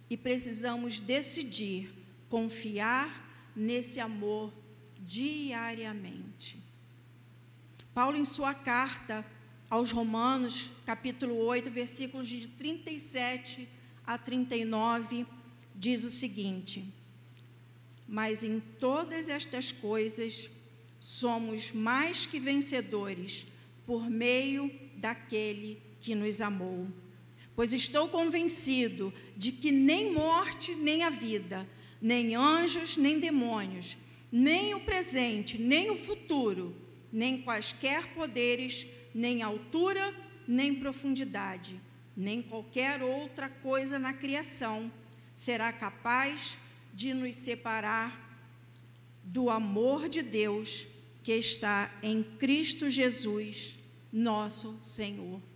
e 0.08 0.16
precisamos 0.16 0.98
decidir 0.98 1.92
confiar 2.30 3.52
nesse 3.54 4.00
amor 4.00 4.52
diariamente. 4.98 6.58
Paulo, 7.92 8.16
em 8.16 8.24
sua 8.24 8.54
carta 8.54 9.24
aos 9.68 9.92
Romanos, 9.92 10.70
capítulo 10.86 11.36
8, 11.36 11.70
versículos 11.70 12.26
de 12.26 12.48
37 12.48 13.68
a 14.06 14.16
39, 14.16 15.26
diz 15.74 16.02
o 16.02 16.10
seguinte: 16.10 16.90
Mas 18.06 18.42
em 18.42 18.58
todas 18.58 19.28
estas 19.28 19.70
coisas 19.70 20.48
somos 20.98 21.72
mais 21.72 22.24
que 22.24 22.40
vencedores 22.40 23.46
por 23.84 24.08
meio 24.08 24.70
daquele 24.96 25.82
que 26.00 26.14
nos 26.14 26.40
amou. 26.40 26.88
Pois 27.58 27.72
estou 27.72 28.06
convencido 28.06 29.12
de 29.36 29.50
que 29.50 29.72
nem 29.72 30.12
morte, 30.12 30.76
nem 30.76 31.02
a 31.02 31.10
vida, 31.10 31.68
nem 32.00 32.36
anjos, 32.36 32.96
nem 32.96 33.18
demônios, 33.18 33.98
nem 34.30 34.74
o 34.74 34.80
presente, 34.82 35.58
nem 35.58 35.90
o 35.90 35.96
futuro, 35.96 36.72
nem 37.10 37.42
quaisquer 37.42 38.14
poderes, 38.14 38.86
nem 39.12 39.42
altura, 39.42 40.14
nem 40.46 40.72
profundidade, 40.72 41.80
nem 42.16 42.40
qualquer 42.40 43.02
outra 43.02 43.48
coisa 43.48 43.98
na 43.98 44.12
criação 44.12 44.88
será 45.34 45.72
capaz 45.72 46.56
de 46.94 47.12
nos 47.12 47.34
separar 47.34 48.40
do 49.24 49.50
amor 49.50 50.08
de 50.08 50.22
Deus 50.22 50.86
que 51.24 51.32
está 51.32 51.92
em 52.04 52.22
Cristo 52.22 52.88
Jesus, 52.88 53.76
nosso 54.12 54.78
Senhor. 54.80 55.47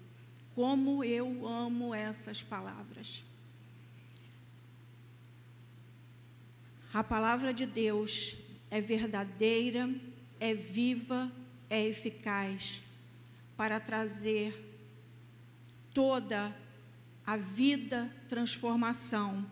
Como 0.55 1.03
eu 1.03 1.47
amo 1.47 1.95
essas 1.95 2.43
palavras. 2.43 3.25
A 6.93 7.03
palavra 7.03 7.55
de 7.55 7.65
Deus 7.65 8.37
é 8.71 8.81
verdadeira, 8.81 9.89
é 10.39 10.53
viva, 10.53 11.33
é 11.71 11.83
eficaz 11.83 12.83
para 13.57 13.81
trazer 13.81 14.55
toda 15.95 16.55
a 17.25 17.37
vida, 17.37 18.15
transformação 18.29 19.47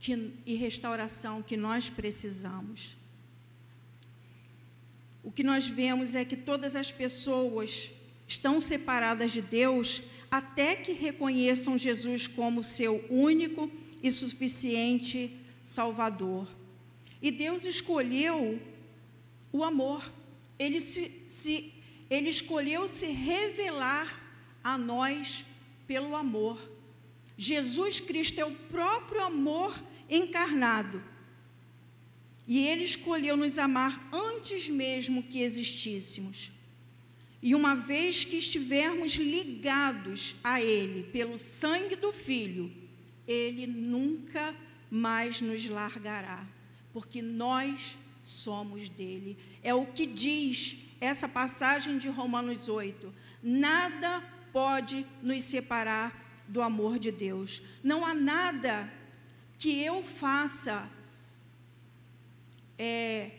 que, 0.00 0.32
e 0.44 0.56
restauração 0.56 1.42
que 1.42 1.56
nós 1.56 1.88
precisamos. 1.88 2.96
O 5.22 5.30
que 5.30 5.44
nós 5.44 5.68
vemos 5.68 6.14
é 6.14 6.24
que 6.24 6.36
todas 6.36 6.74
as 6.74 6.90
pessoas 6.90 7.92
estão 8.30 8.60
separadas 8.60 9.32
de 9.32 9.42
Deus 9.42 10.04
até 10.30 10.76
que 10.76 10.92
reconheçam 10.92 11.76
Jesus 11.76 12.28
como 12.28 12.62
seu 12.62 13.04
único 13.10 13.68
e 14.00 14.08
suficiente 14.08 15.36
Salvador. 15.64 16.46
E 17.20 17.32
Deus 17.32 17.64
escolheu 17.64 18.62
o 19.52 19.64
amor. 19.64 20.12
Ele, 20.60 20.80
se, 20.80 21.10
se, 21.26 21.74
ele 22.08 22.28
escolheu 22.28 22.86
se 22.86 23.06
revelar 23.06 24.22
a 24.62 24.78
nós 24.78 25.44
pelo 25.88 26.14
amor. 26.14 26.56
Jesus 27.36 27.98
Cristo 27.98 28.38
é 28.38 28.44
o 28.44 28.54
próprio 28.54 29.22
amor 29.24 29.74
encarnado. 30.08 31.02
E 32.46 32.64
Ele 32.64 32.84
escolheu 32.84 33.36
nos 33.36 33.58
amar 33.58 34.08
antes 34.12 34.68
mesmo 34.68 35.22
que 35.24 35.40
existíssemos. 35.40 36.52
E 37.42 37.54
uma 37.54 37.74
vez 37.74 38.24
que 38.24 38.36
estivermos 38.36 39.12
ligados 39.12 40.36
a 40.44 40.60
Ele 40.60 41.04
pelo 41.04 41.38
sangue 41.38 41.96
do 41.96 42.12
Filho, 42.12 42.70
Ele 43.26 43.66
nunca 43.66 44.54
mais 44.90 45.40
nos 45.40 45.66
largará, 45.66 46.46
porque 46.92 47.22
nós 47.22 47.96
somos 48.20 48.90
dele. 48.90 49.38
É 49.62 49.72
o 49.72 49.86
que 49.86 50.06
diz 50.06 50.78
essa 51.00 51.28
passagem 51.28 51.96
de 51.96 52.08
Romanos 52.08 52.68
8. 52.68 53.12
Nada 53.42 54.22
pode 54.52 55.06
nos 55.22 55.44
separar 55.44 56.44
do 56.46 56.60
amor 56.60 56.98
de 56.98 57.10
Deus. 57.10 57.62
Não 57.82 58.04
há 58.04 58.12
nada 58.12 58.92
que 59.58 59.82
eu 59.82 60.02
faça 60.02 60.90
é, 62.78 63.30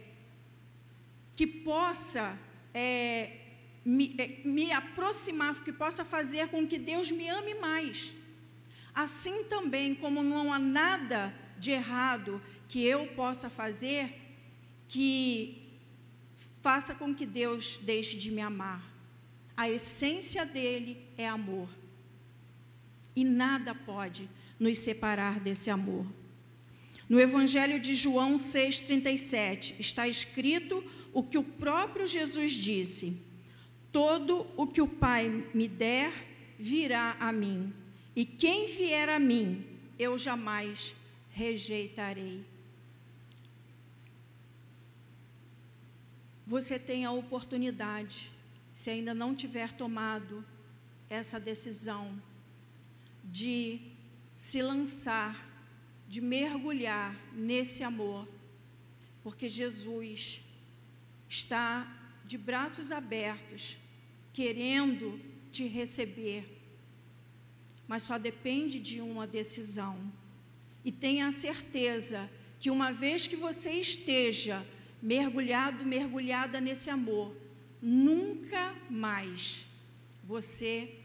que 1.35 1.45
possa 1.45 2.37
é, 2.73 3.40
me, 3.83 4.15
é, 4.17 4.41
me 4.47 4.71
aproximar, 4.71 5.63
que 5.63 5.71
possa 5.71 6.05
fazer 6.05 6.47
com 6.49 6.67
que 6.67 6.77
Deus 6.77 7.11
me 7.11 7.27
ame 7.27 7.55
mais. 7.55 8.13
Assim 8.93 9.45
também, 9.45 9.95
como 9.95 10.21
não 10.21 10.51
há 10.51 10.59
nada 10.59 11.33
de 11.57 11.71
errado 11.71 12.41
que 12.67 12.83
eu 12.85 13.07
possa 13.07 13.49
fazer 13.49 14.13
que 14.87 15.61
faça 16.61 16.93
com 16.93 17.13
que 17.13 17.25
Deus 17.25 17.79
deixe 17.81 18.17
de 18.17 18.31
me 18.31 18.41
amar. 18.41 18.83
A 19.55 19.69
essência 19.69 20.45
dele 20.45 20.97
é 21.17 21.27
amor. 21.27 21.69
E 23.15 23.23
nada 23.23 23.73
pode 23.73 24.29
nos 24.59 24.77
separar 24.79 25.39
desse 25.39 25.69
amor. 25.69 26.05
No 27.09 27.19
Evangelho 27.19 27.79
de 27.79 27.93
João 27.93 28.37
6,37 28.37 29.75
está 29.79 30.07
escrito 30.07 30.83
o 31.13 31.21
que 31.23 31.37
o 31.37 31.43
próprio 31.43 32.07
Jesus 32.07 32.53
disse: 32.53 33.17
Todo 33.91 34.47
o 34.55 34.65
que 34.67 34.81
o 34.81 34.87
Pai 34.87 35.29
me 35.53 35.67
der 35.67 36.11
virá 36.57 37.17
a 37.19 37.31
mim, 37.31 37.73
e 38.15 38.25
quem 38.25 38.67
vier 38.67 39.09
a 39.09 39.19
mim, 39.19 39.65
eu 39.97 40.17
jamais 40.17 40.95
rejeitarei. 41.29 42.45
Você 46.45 46.77
tem 46.77 47.05
a 47.05 47.11
oportunidade, 47.11 48.31
se 48.73 48.89
ainda 48.89 49.13
não 49.13 49.33
tiver 49.35 49.71
tomado 49.73 50.45
essa 51.09 51.39
decisão, 51.39 52.21
de 53.23 53.79
se 54.35 54.61
lançar, 54.61 55.47
de 56.07 56.19
mergulhar 56.19 57.15
nesse 57.33 57.83
amor, 57.83 58.27
porque 59.23 59.47
Jesus 59.47 60.41
está 61.29 62.00
de 62.25 62.37
braços 62.37 62.91
abertos, 62.91 63.77
querendo 64.33 65.19
te 65.51 65.65
receber, 65.67 66.61
mas 67.87 68.03
só 68.03 68.17
depende 68.17 68.79
de 68.79 69.01
uma 69.01 69.27
decisão. 69.27 70.11
E 70.83 70.91
tenha 70.91 71.27
a 71.27 71.31
certeza 71.31 72.29
que 72.59 72.71
uma 72.71 72.91
vez 72.91 73.27
que 73.27 73.35
você 73.35 73.71
esteja 73.71 74.65
mergulhado, 75.01 75.85
mergulhada 75.85 76.61
nesse 76.61 76.89
amor, 76.89 77.35
nunca 77.81 78.75
mais 78.89 79.65
você 80.23 80.95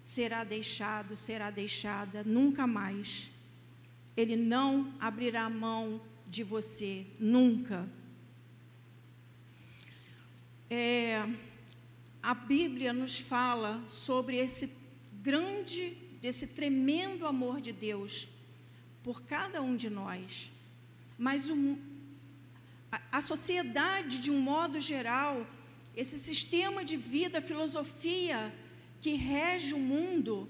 será 0.00 0.44
deixado, 0.44 1.16
será 1.16 1.50
deixada, 1.50 2.24
nunca 2.24 2.66
mais. 2.66 3.30
Ele 4.16 4.36
não 4.36 4.94
abrirá 4.98 5.50
mão 5.50 6.00
de 6.28 6.42
você, 6.42 7.06
nunca. 7.18 7.88
É, 10.68 11.24
a 12.22 12.34
Bíblia 12.34 12.92
nos 12.92 13.20
fala 13.20 13.82
sobre 13.88 14.36
esse 14.36 14.72
grande, 15.22 15.96
desse 16.20 16.48
tremendo 16.48 17.26
amor 17.26 17.60
de 17.60 17.72
Deus 17.72 18.28
por 19.02 19.22
cada 19.22 19.62
um 19.62 19.76
de 19.76 19.88
nós. 19.88 20.50
Mas 21.16 21.50
o, 21.50 21.78
a, 22.90 23.00
a 23.12 23.20
sociedade, 23.20 24.18
de 24.18 24.30
um 24.30 24.40
modo 24.40 24.80
geral, 24.80 25.46
esse 25.94 26.18
sistema 26.18 26.84
de 26.84 26.96
vida, 26.96 27.40
filosofia 27.40 28.52
que 29.00 29.14
rege 29.14 29.72
o 29.72 29.78
mundo, 29.78 30.48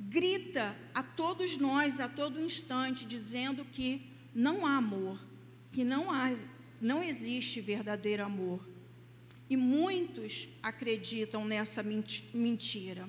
grita 0.00 0.76
a 0.92 1.02
todos 1.02 1.56
nós, 1.56 2.00
a 2.00 2.08
todo 2.08 2.40
instante, 2.40 3.04
dizendo 3.04 3.64
que 3.64 4.02
não 4.34 4.66
há 4.66 4.76
amor, 4.76 5.18
que 5.70 5.84
não, 5.84 6.10
há, 6.10 6.30
não 6.80 7.02
existe 7.02 7.60
verdadeiro 7.60 8.24
amor. 8.24 8.66
E 9.48 9.56
muitos 9.56 10.48
acreditam 10.62 11.44
nessa 11.44 11.82
mentira. 11.82 13.08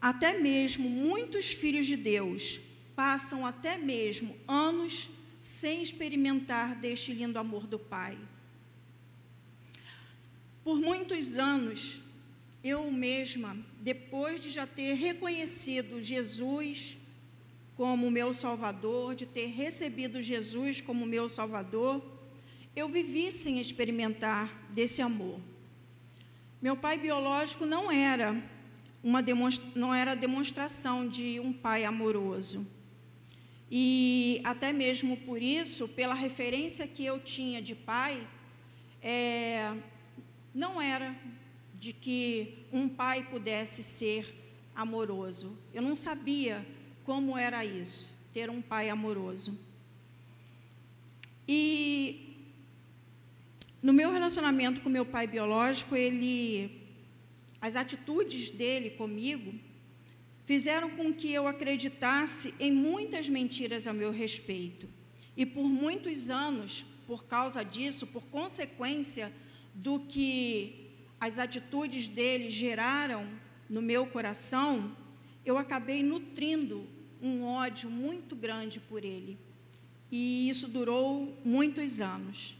Até 0.00 0.38
mesmo 0.38 0.88
muitos 0.88 1.52
filhos 1.52 1.86
de 1.86 1.96
Deus 1.96 2.60
passam 2.94 3.46
até 3.46 3.78
mesmo 3.78 4.36
anos 4.46 5.08
sem 5.40 5.82
experimentar 5.82 6.74
deste 6.76 7.12
lindo 7.12 7.38
amor 7.38 7.66
do 7.66 7.78
Pai. 7.78 8.18
Por 10.64 10.80
muitos 10.80 11.36
anos, 11.36 12.00
eu 12.62 12.90
mesma, 12.90 13.56
depois 13.80 14.40
de 14.40 14.50
já 14.50 14.66
ter 14.66 14.94
reconhecido 14.94 16.02
Jesus 16.02 16.98
como 17.76 18.10
meu 18.10 18.34
Salvador, 18.34 19.14
de 19.14 19.24
ter 19.24 19.46
recebido 19.46 20.20
Jesus 20.20 20.80
como 20.80 21.06
meu 21.06 21.28
Salvador, 21.28 22.17
eu 22.74 22.88
vivi 22.88 23.30
sem 23.32 23.60
experimentar 23.60 24.68
desse 24.70 25.02
amor. 25.02 25.40
Meu 26.60 26.76
pai 26.76 26.98
biológico 26.98 27.64
não 27.64 27.90
era 27.90 28.42
uma 29.02 29.22
não 29.74 29.94
era 29.94 30.14
demonstração 30.16 31.08
de 31.08 31.38
um 31.40 31.52
pai 31.52 31.84
amoroso. 31.84 32.66
E 33.70 34.40
até 34.44 34.72
mesmo 34.72 35.16
por 35.18 35.42
isso, 35.42 35.88
pela 35.88 36.14
referência 36.14 36.86
que 36.86 37.04
eu 37.04 37.20
tinha 37.20 37.60
de 37.60 37.74
pai, 37.74 38.26
é, 39.02 39.76
não 40.54 40.80
era 40.80 41.14
de 41.74 41.92
que 41.92 42.66
um 42.72 42.88
pai 42.88 43.24
pudesse 43.30 43.82
ser 43.82 44.34
amoroso. 44.74 45.56
Eu 45.72 45.82
não 45.82 45.94
sabia 45.94 46.66
como 47.04 47.36
era 47.36 47.64
isso, 47.64 48.16
ter 48.32 48.50
um 48.50 48.60
pai 48.60 48.88
amoroso. 48.88 49.58
E 51.46 52.27
no 53.82 53.92
meu 53.92 54.12
relacionamento 54.12 54.80
com 54.80 54.88
meu 54.88 55.06
pai 55.06 55.26
biológico, 55.26 55.94
ele 55.94 56.82
as 57.60 57.76
atitudes 57.76 58.50
dele 58.50 58.90
comigo 58.90 59.52
fizeram 60.44 60.90
com 60.90 61.12
que 61.12 61.32
eu 61.32 61.46
acreditasse 61.46 62.54
em 62.58 62.72
muitas 62.72 63.28
mentiras 63.28 63.86
a 63.86 63.92
meu 63.92 64.10
respeito. 64.10 64.88
E 65.36 65.44
por 65.44 65.64
muitos 65.64 66.30
anos, 66.30 66.84
por 67.06 67.24
causa 67.24 67.62
disso, 67.62 68.06
por 68.06 68.26
consequência 68.26 69.32
do 69.74 70.00
que 70.00 70.88
as 71.20 71.38
atitudes 71.38 72.08
dele 72.08 72.50
geraram 72.50 73.28
no 73.68 73.80
meu 73.80 74.06
coração, 74.06 74.96
eu 75.44 75.56
acabei 75.56 76.02
nutrindo 76.02 76.86
um 77.22 77.44
ódio 77.44 77.90
muito 77.90 78.34
grande 78.34 78.80
por 78.80 79.04
ele. 79.04 79.38
E 80.10 80.48
isso 80.48 80.68
durou 80.68 81.40
muitos 81.44 82.00
anos. 82.00 82.57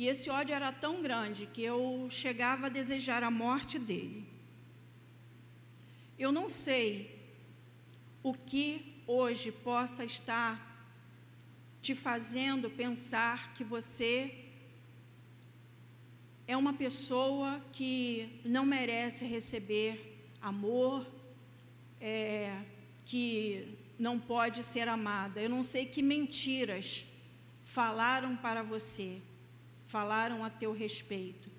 E 0.00 0.08
esse 0.08 0.30
ódio 0.30 0.54
era 0.54 0.72
tão 0.72 1.02
grande 1.02 1.44
que 1.44 1.62
eu 1.62 2.08
chegava 2.08 2.68
a 2.68 2.70
desejar 2.70 3.22
a 3.22 3.30
morte 3.30 3.78
dele. 3.78 4.26
Eu 6.18 6.32
não 6.32 6.48
sei 6.48 7.20
o 8.22 8.32
que 8.32 8.94
hoje 9.06 9.52
possa 9.52 10.02
estar 10.02 10.52
te 11.82 11.94
fazendo 11.94 12.70
pensar 12.70 13.52
que 13.52 13.62
você 13.62 14.46
é 16.46 16.56
uma 16.56 16.72
pessoa 16.72 17.62
que 17.70 18.40
não 18.42 18.64
merece 18.64 19.26
receber 19.26 19.92
amor, 20.40 21.06
é, 22.00 22.62
que 23.04 23.76
não 23.98 24.18
pode 24.18 24.64
ser 24.64 24.88
amada. 24.88 25.42
Eu 25.42 25.50
não 25.50 25.62
sei 25.62 25.84
que 25.84 26.00
mentiras 26.00 27.04
falaram 27.62 28.34
para 28.34 28.62
você 28.62 29.20
falaram 29.90 30.44
a 30.44 30.48
teu 30.48 30.72
respeito. 30.72 31.50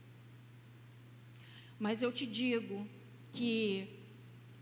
Mas 1.77 2.01
eu 2.01 2.13
te 2.13 2.25
digo 2.25 2.87
que 3.33 3.89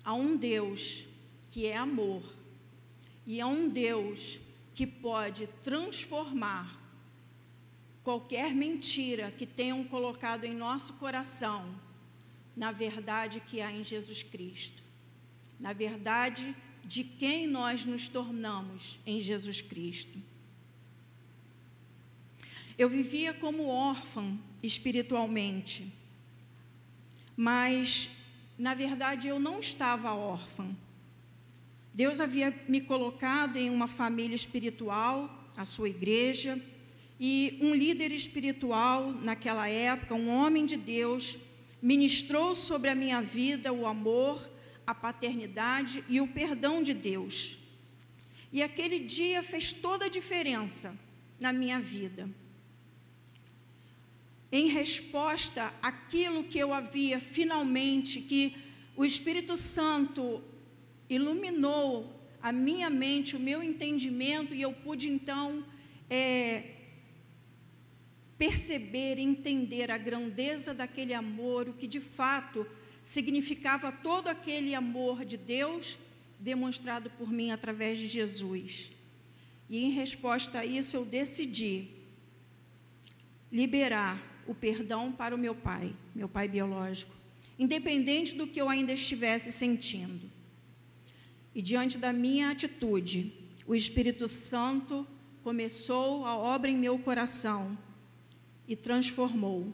há 0.03 0.13
um 0.15 0.36
Deus 0.36 1.05
que 1.51 1.67
é 1.67 1.77
amor, 1.77 2.23
e 3.27 3.39
há 3.39 3.45
um 3.45 3.69
Deus 3.69 4.39
que 4.73 4.88
pode 4.88 5.45
transformar 5.62 6.79
qualquer 8.03 8.55
mentira 8.55 9.32
que 9.32 9.45
tenham 9.45 9.84
colocado 9.84 10.45
em 10.45 10.55
nosso 10.55 10.93
coração 10.93 11.79
na 12.55 12.71
verdade 12.71 13.39
que 13.39 13.62
há 13.62 13.71
em 13.71 13.84
Jesus 13.84 14.21
Cristo, 14.23 14.82
na 15.60 15.73
verdade 15.73 16.55
de 16.84 17.03
quem 17.03 17.47
nós 17.47 17.86
nos 17.86 18.10
tornamos 18.10 18.99
em 19.05 19.21
Jesus 19.21 19.62
Cristo. 19.62 20.21
Eu 22.79 22.87
vivia 22.87 23.33
como 23.33 23.67
órfã 23.67 24.39
espiritualmente, 24.63 25.91
mas, 27.35 28.09
na 28.57 28.73
verdade, 28.73 29.27
eu 29.27 29.37
não 29.37 29.59
estava 29.59 30.13
órfã. 30.13 30.73
Deus 31.93 32.21
havia 32.21 32.57
me 32.69 32.79
colocado 32.79 33.57
em 33.57 33.69
uma 33.69 33.89
família 33.89 34.33
espiritual, 34.33 35.49
a 35.57 35.65
sua 35.65 35.89
igreja, 35.89 36.57
e 37.19 37.57
um 37.59 37.75
líder 37.75 38.13
espiritual 38.13 39.11
naquela 39.11 39.67
época, 39.67 40.15
um 40.15 40.29
homem 40.29 40.65
de 40.65 40.77
Deus, 40.77 41.37
ministrou 41.81 42.55
sobre 42.55 42.89
a 42.89 42.95
minha 42.95 43.21
vida 43.21 43.73
o 43.73 43.85
amor, 43.85 44.49
a 44.87 44.95
paternidade 44.95 46.01
e 46.07 46.21
o 46.21 46.27
perdão 46.29 46.81
de 46.81 46.93
Deus. 46.93 47.57
E 48.53 48.63
aquele 48.63 48.99
dia 48.99 49.43
fez 49.43 49.73
toda 49.73 50.05
a 50.05 50.09
diferença 50.09 50.97
na 51.41 51.51
minha 51.51 51.77
vida 51.81 52.29
em 54.51 54.67
resposta 54.67 55.73
àquilo 55.81 56.43
que 56.43 56.57
eu 56.57 56.73
havia 56.73 57.19
finalmente, 57.19 58.21
que 58.21 58.55
o 58.95 59.05
Espírito 59.05 59.55
Santo 59.55 60.43
iluminou 61.09 62.19
a 62.41 62.51
minha 62.51 62.89
mente, 62.89 63.35
o 63.35 63.39
meu 63.39 63.62
entendimento, 63.62 64.53
e 64.53 64.62
eu 64.62 64.71
pude 64.71 65.09
então 65.09 65.63
é, 66.09 66.63
perceber, 68.38 69.19
entender 69.19 69.91
a 69.91 69.97
grandeza 69.97 70.73
daquele 70.73 71.13
amor, 71.13 71.67
o 71.67 71.73
que 71.73 71.88
de 71.88 71.99
fato 71.99 72.65
significava 73.03 73.91
todo 73.91 74.27
aquele 74.27 74.73
amor 74.73 75.25
de 75.25 75.38
Deus 75.38 75.97
demonstrado 76.39 77.09
por 77.12 77.29
mim 77.31 77.51
através 77.51 77.99
de 77.99 78.07
Jesus. 78.07 78.91
E 79.69 79.83
em 79.83 79.91
resposta 79.91 80.59
a 80.59 80.65
isso, 80.65 80.95
eu 80.95 81.05
decidi 81.05 81.89
liberar 83.51 84.28
o 84.49 84.55
perdão 84.55 85.12
para 85.12 85.35
o 85.35 85.38
meu 85.38 85.53
pai, 85.53 85.95
meu 86.15 86.27
pai 86.27 86.47
biológico, 86.47 87.13
independente 87.59 88.33
do 88.33 88.47
que 88.47 88.59
eu 88.59 88.67
ainda 88.67 88.91
estivesse 88.91 89.51
sentindo. 89.51 90.27
E 91.53 91.62
diante 91.62 91.99
da 91.99 92.12
minha 92.12 92.49
atitude, 92.49 93.31
o 93.67 93.75
Espírito 93.75 94.27
Santo 94.27 95.05
começou 95.43 96.25
a 96.25 96.35
obra 96.35 96.71
em 96.71 96.75
meu 96.75 96.97
coração 96.97 97.77
e 98.67 98.75
transformou. 98.75 99.71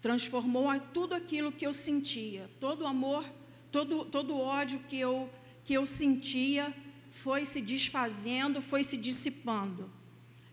Transformou 0.00 0.68
tudo 0.94 1.16
aquilo 1.16 1.50
que 1.50 1.66
eu 1.66 1.72
sentia, 1.72 2.48
todo 2.60 2.82
o 2.82 2.86
amor, 2.86 3.28
todo, 3.72 4.04
todo 4.04 4.36
o 4.36 4.38
ódio 4.40 4.78
que 4.88 4.96
eu, 4.96 5.28
que 5.64 5.74
eu 5.74 5.84
sentia 5.88 6.72
foi 7.10 7.44
se 7.44 7.60
desfazendo, 7.60 8.62
foi 8.62 8.84
se 8.84 8.96
dissipando. 8.96 9.90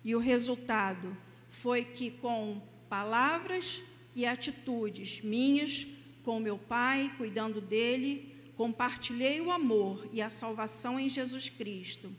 E 0.04 0.16
o 0.16 0.20
resultado 0.20 1.16
foi 1.48 1.86
que, 1.86 2.10
com 2.10 2.73
palavras 2.94 3.82
e 4.14 4.24
atitudes 4.24 5.20
minhas 5.24 5.88
com 6.22 6.40
meu 6.40 6.60
pai, 6.60 7.12
cuidando 7.18 7.60
dele, 7.60 8.32
compartilhei 8.56 9.42
o 9.42 9.50
amor 9.50 10.08
e 10.14 10.22
a 10.22 10.30
salvação 10.30 11.00
em 11.00 11.10
Jesus 11.10 11.50
Cristo. 11.50 12.16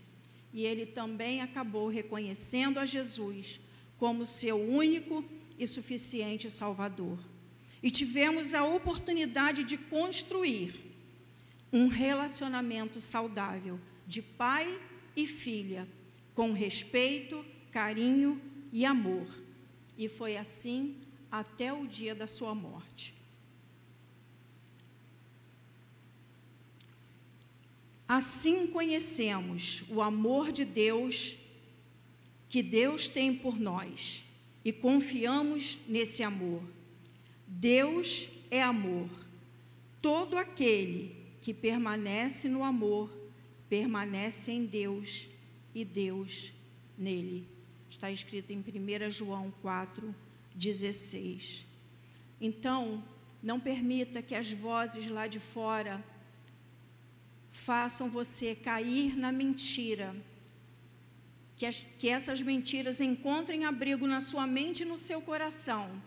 E 0.52 0.64
ele 0.66 0.84
também 0.84 1.40
acabou 1.40 1.86
reconhecendo 1.86 2.78
a 2.78 2.84
Jesus 2.84 3.60
como 3.98 4.26
seu 4.26 4.56
único 4.56 5.24
e 5.56 5.64
suficiente 5.64 6.50
Salvador. 6.50 7.20
E 7.80 7.88
tivemos 7.88 8.52
a 8.52 8.64
oportunidade 8.64 9.62
de 9.62 9.78
construir 9.78 10.74
um 11.72 11.86
relacionamento 11.86 13.00
saudável 13.00 13.78
de 14.08 14.20
pai 14.20 14.66
e 15.14 15.24
filha, 15.24 15.86
com 16.34 16.52
respeito, 16.52 17.46
carinho 17.70 18.42
e 18.72 18.84
amor 18.84 19.43
e 19.96 20.08
foi 20.08 20.36
assim 20.36 20.96
até 21.30 21.72
o 21.72 21.86
dia 21.86 22.14
da 22.14 22.26
sua 22.26 22.54
morte. 22.54 23.14
Assim 28.06 28.66
conhecemos 28.66 29.82
o 29.88 30.02
amor 30.02 30.52
de 30.52 30.64
Deus 30.64 31.36
que 32.48 32.62
Deus 32.62 33.08
tem 33.08 33.34
por 33.34 33.58
nós 33.58 34.24
e 34.64 34.72
confiamos 34.72 35.80
nesse 35.88 36.22
amor. 36.22 36.62
Deus 37.46 38.28
é 38.50 38.62
amor. 38.62 39.08
Todo 40.00 40.36
aquele 40.36 41.16
que 41.40 41.52
permanece 41.52 42.48
no 42.48 42.62
amor 42.62 43.10
permanece 43.68 44.52
em 44.52 44.66
Deus 44.66 45.26
e 45.74 45.84
Deus 45.84 46.52
nele. 46.96 47.53
Está 47.94 48.10
escrito 48.10 48.50
em 48.50 48.58
1 48.58 49.08
João 49.08 49.52
4, 49.62 50.12
16. 50.52 51.64
Então, 52.40 53.04
Não 53.40 53.60
permita 53.60 54.20
que 54.20 54.34
as 54.34 54.50
vozes 54.50 55.08
lá 55.08 55.26
de 55.28 55.38
fora 55.38 56.02
façam 57.50 58.10
você 58.10 58.54
cair 58.54 59.16
na 59.16 59.30
mentira. 59.30 60.16
Que, 61.56 61.66
as, 61.66 61.86
que 61.98 62.08
essas 62.08 62.40
mentiras 62.40 63.00
encontrem 63.00 63.64
abrigo 63.64 64.06
na 64.08 64.20
sua 64.20 64.46
mente 64.46 64.80
e 64.82 64.86
no 64.86 64.98
seu 64.98 65.20
coração. 65.20 66.02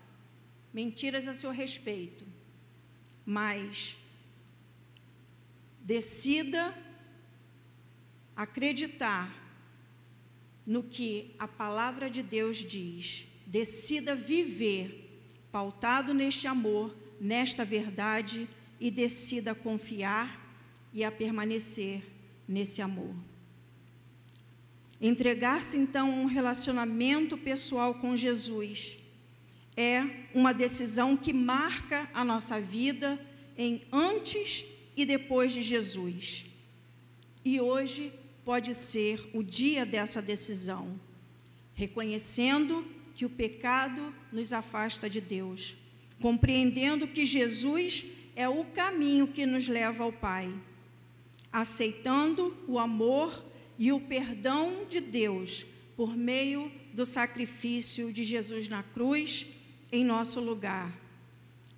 Mentiras 0.73 1.25
a 1.27 1.33
seu 1.33 1.51
respeito. 1.51 2.25
Mas 3.23 3.97
decida 5.79 6.75
acreditar 8.35 9.46
no 10.67 10.83
que 10.83 11.33
a 11.39 11.47
palavra 11.47 12.09
de 12.09 12.21
Deus 12.21 12.57
diz. 12.57 13.25
Decida 13.45 14.13
viver 14.13 15.23
pautado 15.49 16.13
neste 16.13 16.45
amor, 16.45 16.93
nesta 17.21 17.63
verdade 17.63 18.49
e 18.77 18.91
decida 18.91 19.55
confiar 19.55 20.45
e 20.93 21.05
a 21.05 21.09
permanecer 21.09 22.03
nesse 22.45 22.81
amor. 22.81 23.15
Entregar-se 24.99 25.77
então 25.77 26.11
a 26.11 26.15
um 26.15 26.25
relacionamento 26.25 27.37
pessoal 27.37 27.93
com 27.95 28.17
Jesus 28.17 28.97
é 29.75 30.03
uma 30.33 30.53
decisão 30.53 31.15
que 31.15 31.31
marca 31.31 32.09
a 32.13 32.25
nossa 32.25 32.59
vida 32.59 33.23
em 33.55 33.83
antes 33.91 34.65
e 34.97 35.05
depois 35.05 35.53
de 35.53 35.61
Jesus. 35.61 36.45
E 37.45 37.61
hoje 37.61 38.11
pode 38.47 38.73
ser 38.73 39.29
o 39.33 39.43
dia 39.43 39.85
dessa 39.85 40.21
decisão, 40.21 40.97
reconhecendo 41.73 42.87
que 43.13 43.25
o 43.25 43.29
pecado 43.29 44.15
nos 44.31 44.53
afasta 44.53 45.09
de 45.09 45.19
Deus, 45.19 45.75
compreendendo 46.21 47.09
que 47.09 47.25
Jesus 47.25 48.05
é 48.37 48.47
o 48.47 48.63
caminho 48.63 49.27
que 49.27 49.45
nos 49.45 49.67
leva 49.67 50.05
ao 50.05 50.13
Pai, 50.13 50.49
aceitando 51.51 52.55
o 52.69 52.79
amor 52.79 53.45
e 53.77 53.91
o 53.91 53.99
perdão 53.99 54.85
de 54.85 55.01
Deus 55.01 55.65
por 55.97 56.15
meio 56.15 56.71
do 56.93 57.05
sacrifício 57.05 58.13
de 58.13 58.23
Jesus 58.23 58.69
na 58.69 58.81
cruz 58.81 59.45
em 59.91 60.05
nosso 60.05 60.39
lugar 60.39 60.97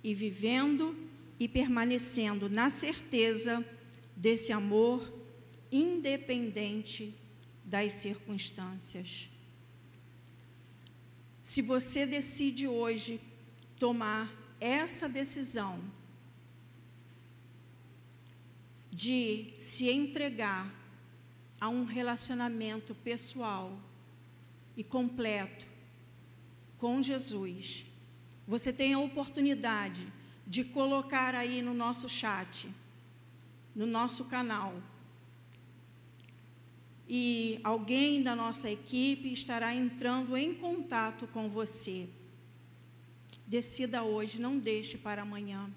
e 0.04 0.14
vivendo 0.14 0.96
e 1.36 1.48
permanecendo 1.48 2.48
na 2.48 2.70
certeza 2.70 3.66
desse 4.16 4.52
amor 4.52 5.19
independente 5.70 7.14
das 7.64 7.92
circunstâncias. 7.92 9.28
Se 11.42 11.62
você 11.62 12.06
decide 12.06 12.66
hoje 12.66 13.20
tomar 13.78 14.30
essa 14.60 15.08
decisão 15.08 15.82
de 18.92 19.54
se 19.58 19.88
entregar 19.88 20.72
a 21.60 21.68
um 21.68 21.84
relacionamento 21.84 22.94
pessoal 22.94 23.78
e 24.76 24.84
completo 24.84 25.66
com 26.78 27.02
Jesus, 27.02 27.86
você 28.46 28.72
tem 28.72 28.94
a 28.94 28.98
oportunidade 28.98 30.06
de 30.46 30.64
colocar 30.64 31.34
aí 31.34 31.62
no 31.62 31.72
nosso 31.72 32.08
chat, 32.08 32.68
no 33.74 33.86
nosso 33.86 34.24
canal, 34.24 34.74
e 37.12 37.58
alguém 37.64 38.22
da 38.22 38.36
nossa 38.36 38.70
equipe 38.70 39.32
estará 39.32 39.74
entrando 39.74 40.36
em 40.36 40.54
contato 40.54 41.26
com 41.26 41.50
você. 41.50 42.08
Decida 43.44 44.04
hoje, 44.04 44.40
não 44.40 44.60
deixe 44.60 44.96
para 44.96 45.22
amanhã. 45.22 45.68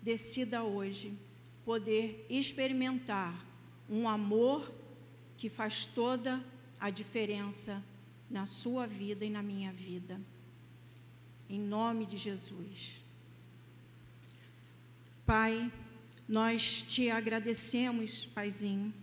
Decida 0.00 0.62
hoje 0.62 1.12
poder 1.62 2.26
experimentar 2.30 3.44
um 3.86 4.08
amor 4.08 4.72
que 5.36 5.50
faz 5.50 5.84
toda 5.84 6.42
a 6.80 6.88
diferença 6.88 7.84
na 8.30 8.46
sua 8.46 8.86
vida 8.86 9.26
e 9.26 9.30
na 9.30 9.42
minha 9.42 9.74
vida. 9.74 10.18
Em 11.50 11.60
nome 11.60 12.06
de 12.06 12.16
Jesus. 12.16 12.94
Pai, 15.26 15.70
nós 16.26 16.82
te 16.82 17.10
agradecemos, 17.10 18.24
Paizinho 18.24 19.01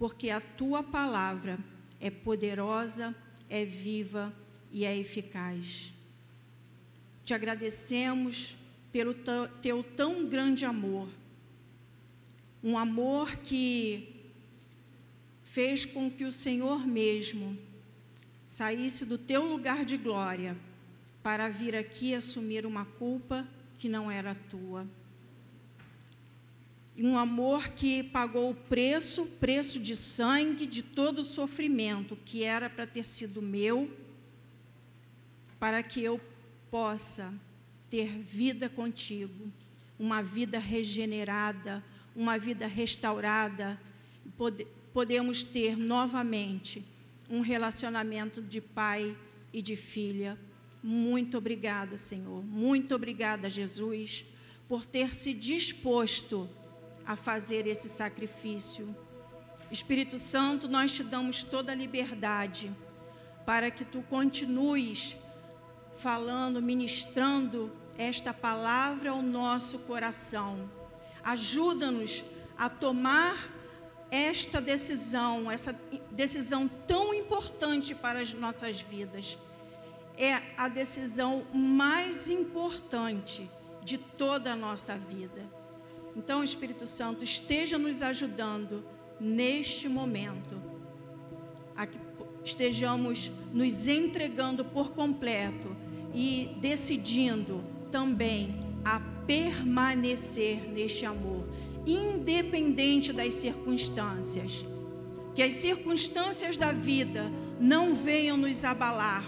porque 0.00 0.30
a 0.30 0.40
tua 0.40 0.82
palavra 0.82 1.58
é 2.00 2.08
poderosa, 2.08 3.14
é 3.50 3.66
viva 3.66 4.34
e 4.72 4.86
é 4.86 4.96
eficaz. 4.96 5.92
Te 7.22 7.34
agradecemos 7.34 8.56
pelo 8.90 9.14
teu 9.60 9.84
tão 9.84 10.26
grande 10.26 10.64
amor, 10.64 11.06
um 12.64 12.78
amor 12.78 13.36
que 13.36 14.32
fez 15.42 15.84
com 15.84 16.10
que 16.10 16.24
o 16.24 16.32
Senhor 16.32 16.86
mesmo 16.86 17.58
saísse 18.46 19.04
do 19.04 19.18
teu 19.18 19.44
lugar 19.44 19.84
de 19.84 19.98
glória 19.98 20.56
para 21.22 21.50
vir 21.50 21.76
aqui 21.76 22.14
assumir 22.14 22.64
uma 22.64 22.86
culpa 22.86 23.46
que 23.78 23.86
não 23.86 24.10
era 24.10 24.34
tua 24.34 24.88
um 26.96 27.16
amor 27.16 27.68
que 27.70 28.02
pagou 28.02 28.50
o 28.50 28.54
preço, 28.54 29.26
preço 29.38 29.78
de 29.78 29.96
sangue, 29.96 30.66
de 30.66 30.82
todo 30.82 31.20
o 31.20 31.24
sofrimento 31.24 32.16
que 32.16 32.42
era 32.42 32.68
para 32.68 32.86
ter 32.86 33.06
sido 33.06 33.40
meu, 33.40 33.90
para 35.58 35.82
que 35.82 36.02
eu 36.02 36.20
possa 36.70 37.32
ter 37.88 38.08
vida 38.18 38.68
contigo, 38.68 39.50
uma 39.98 40.22
vida 40.22 40.58
regenerada, 40.58 41.84
uma 42.14 42.38
vida 42.38 42.66
restaurada, 42.66 43.80
pode, 44.36 44.66
podemos 44.92 45.42
ter 45.42 45.76
novamente 45.76 46.84
um 47.28 47.40
relacionamento 47.40 48.42
de 48.42 48.60
pai 48.60 49.16
e 49.52 49.62
de 49.62 49.76
filha. 49.76 50.38
Muito 50.82 51.38
obrigada, 51.38 51.96
Senhor. 51.96 52.44
Muito 52.44 52.94
obrigada, 52.94 53.48
Jesus, 53.48 54.24
por 54.68 54.86
ter 54.86 55.14
se 55.14 55.32
disposto 55.32 56.48
a 57.10 57.16
fazer 57.16 57.66
esse 57.66 57.88
sacrifício. 57.88 58.94
Espírito 59.68 60.16
Santo, 60.16 60.68
nós 60.68 60.92
te 60.92 61.02
damos 61.02 61.42
toda 61.42 61.72
a 61.72 61.74
liberdade 61.74 62.72
para 63.44 63.68
que 63.68 63.84
tu 63.84 64.00
continues 64.02 65.16
falando, 65.96 66.62
ministrando 66.62 67.72
esta 67.98 68.32
palavra 68.32 69.10
ao 69.10 69.22
nosso 69.22 69.80
coração. 69.80 70.70
Ajuda-nos 71.24 72.24
a 72.56 72.70
tomar 72.70 73.50
esta 74.08 74.60
decisão, 74.60 75.50
essa 75.50 75.74
decisão 76.12 76.68
tão 76.86 77.12
importante 77.12 77.92
para 77.92 78.20
as 78.20 78.32
nossas 78.32 78.80
vidas. 78.82 79.36
É 80.16 80.40
a 80.56 80.68
decisão 80.68 81.44
mais 81.52 82.30
importante 82.30 83.50
de 83.82 83.98
toda 83.98 84.52
a 84.52 84.56
nossa 84.56 84.96
vida 84.96 85.58
então, 86.20 86.44
Espírito 86.44 86.84
Santo, 86.84 87.24
esteja 87.24 87.78
nos 87.78 88.02
ajudando 88.02 88.84
neste 89.18 89.88
momento, 89.88 90.60
a 91.74 91.86
que 91.86 91.98
estejamos 92.44 93.32
nos 93.54 93.86
entregando 93.86 94.62
por 94.62 94.90
completo 94.90 95.74
e 96.14 96.54
decidindo 96.60 97.64
também 97.90 98.54
a 98.84 99.00
permanecer 99.26 100.70
neste 100.70 101.06
amor, 101.06 101.48
independente 101.86 103.14
das 103.14 103.32
circunstâncias. 103.32 104.66
Que 105.34 105.42
as 105.42 105.54
circunstâncias 105.54 106.54
da 106.54 106.70
vida 106.70 107.32
não 107.58 107.94
venham 107.94 108.36
nos 108.36 108.62
abalar 108.62 109.24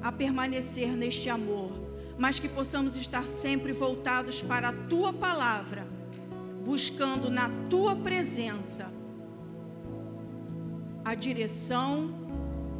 a 0.00 0.12
permanecer 0.12 0.96
neste 0.96 1.28
amor 1.28 1.63
mas 2.18 2.38
que 2.38 2.48
possamos 2.48 2.96
estar 2.96 3.28
sempre 3.28 3.72
voltados 3.72 4.42
para 4.42 4.68
a 4.68 4.72
tua 4.72 5.12
palavra, 5.12 5.86
buscando 6.64 7.30
na 7.30 7.50
tua 7.68 7.96
presença 7.96 8.92
a 11.04 11.14
direção, 11.14 12.14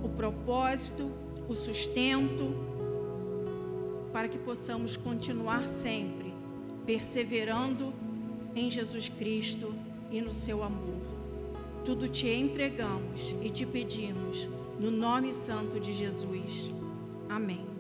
o 0.03 0.09
propósito, 0.09 1.11
o 1.49 1.55
sustento, 1.55 2.55
para 4.13 4.29
que 4.29 4.39
possamos 4.39 4.97
continuar 4.97 5.69
sempre 5.69 6.33
perseverando 6.87 7.93
em 8.55 8.71
Jesus 8.71 9.09
Cristo 9.09 9.75
e 10.11 10.21
no 10.21 10.33
seu 10.33 10.63
amor. 10.63 11.03
Tudo 11.85 12.09
te 12.09 12.29
entregamos 12.29 13.35
e 13.43 13.51
te 13.51 13.67
pedimos, 13.67 14.49
no 14.79 14.91
nome 14.91 15.35
santo 15.35 15.81
de 15.81 15.93
Jesus. 15.93 16.73
Amém. 17.29 17.74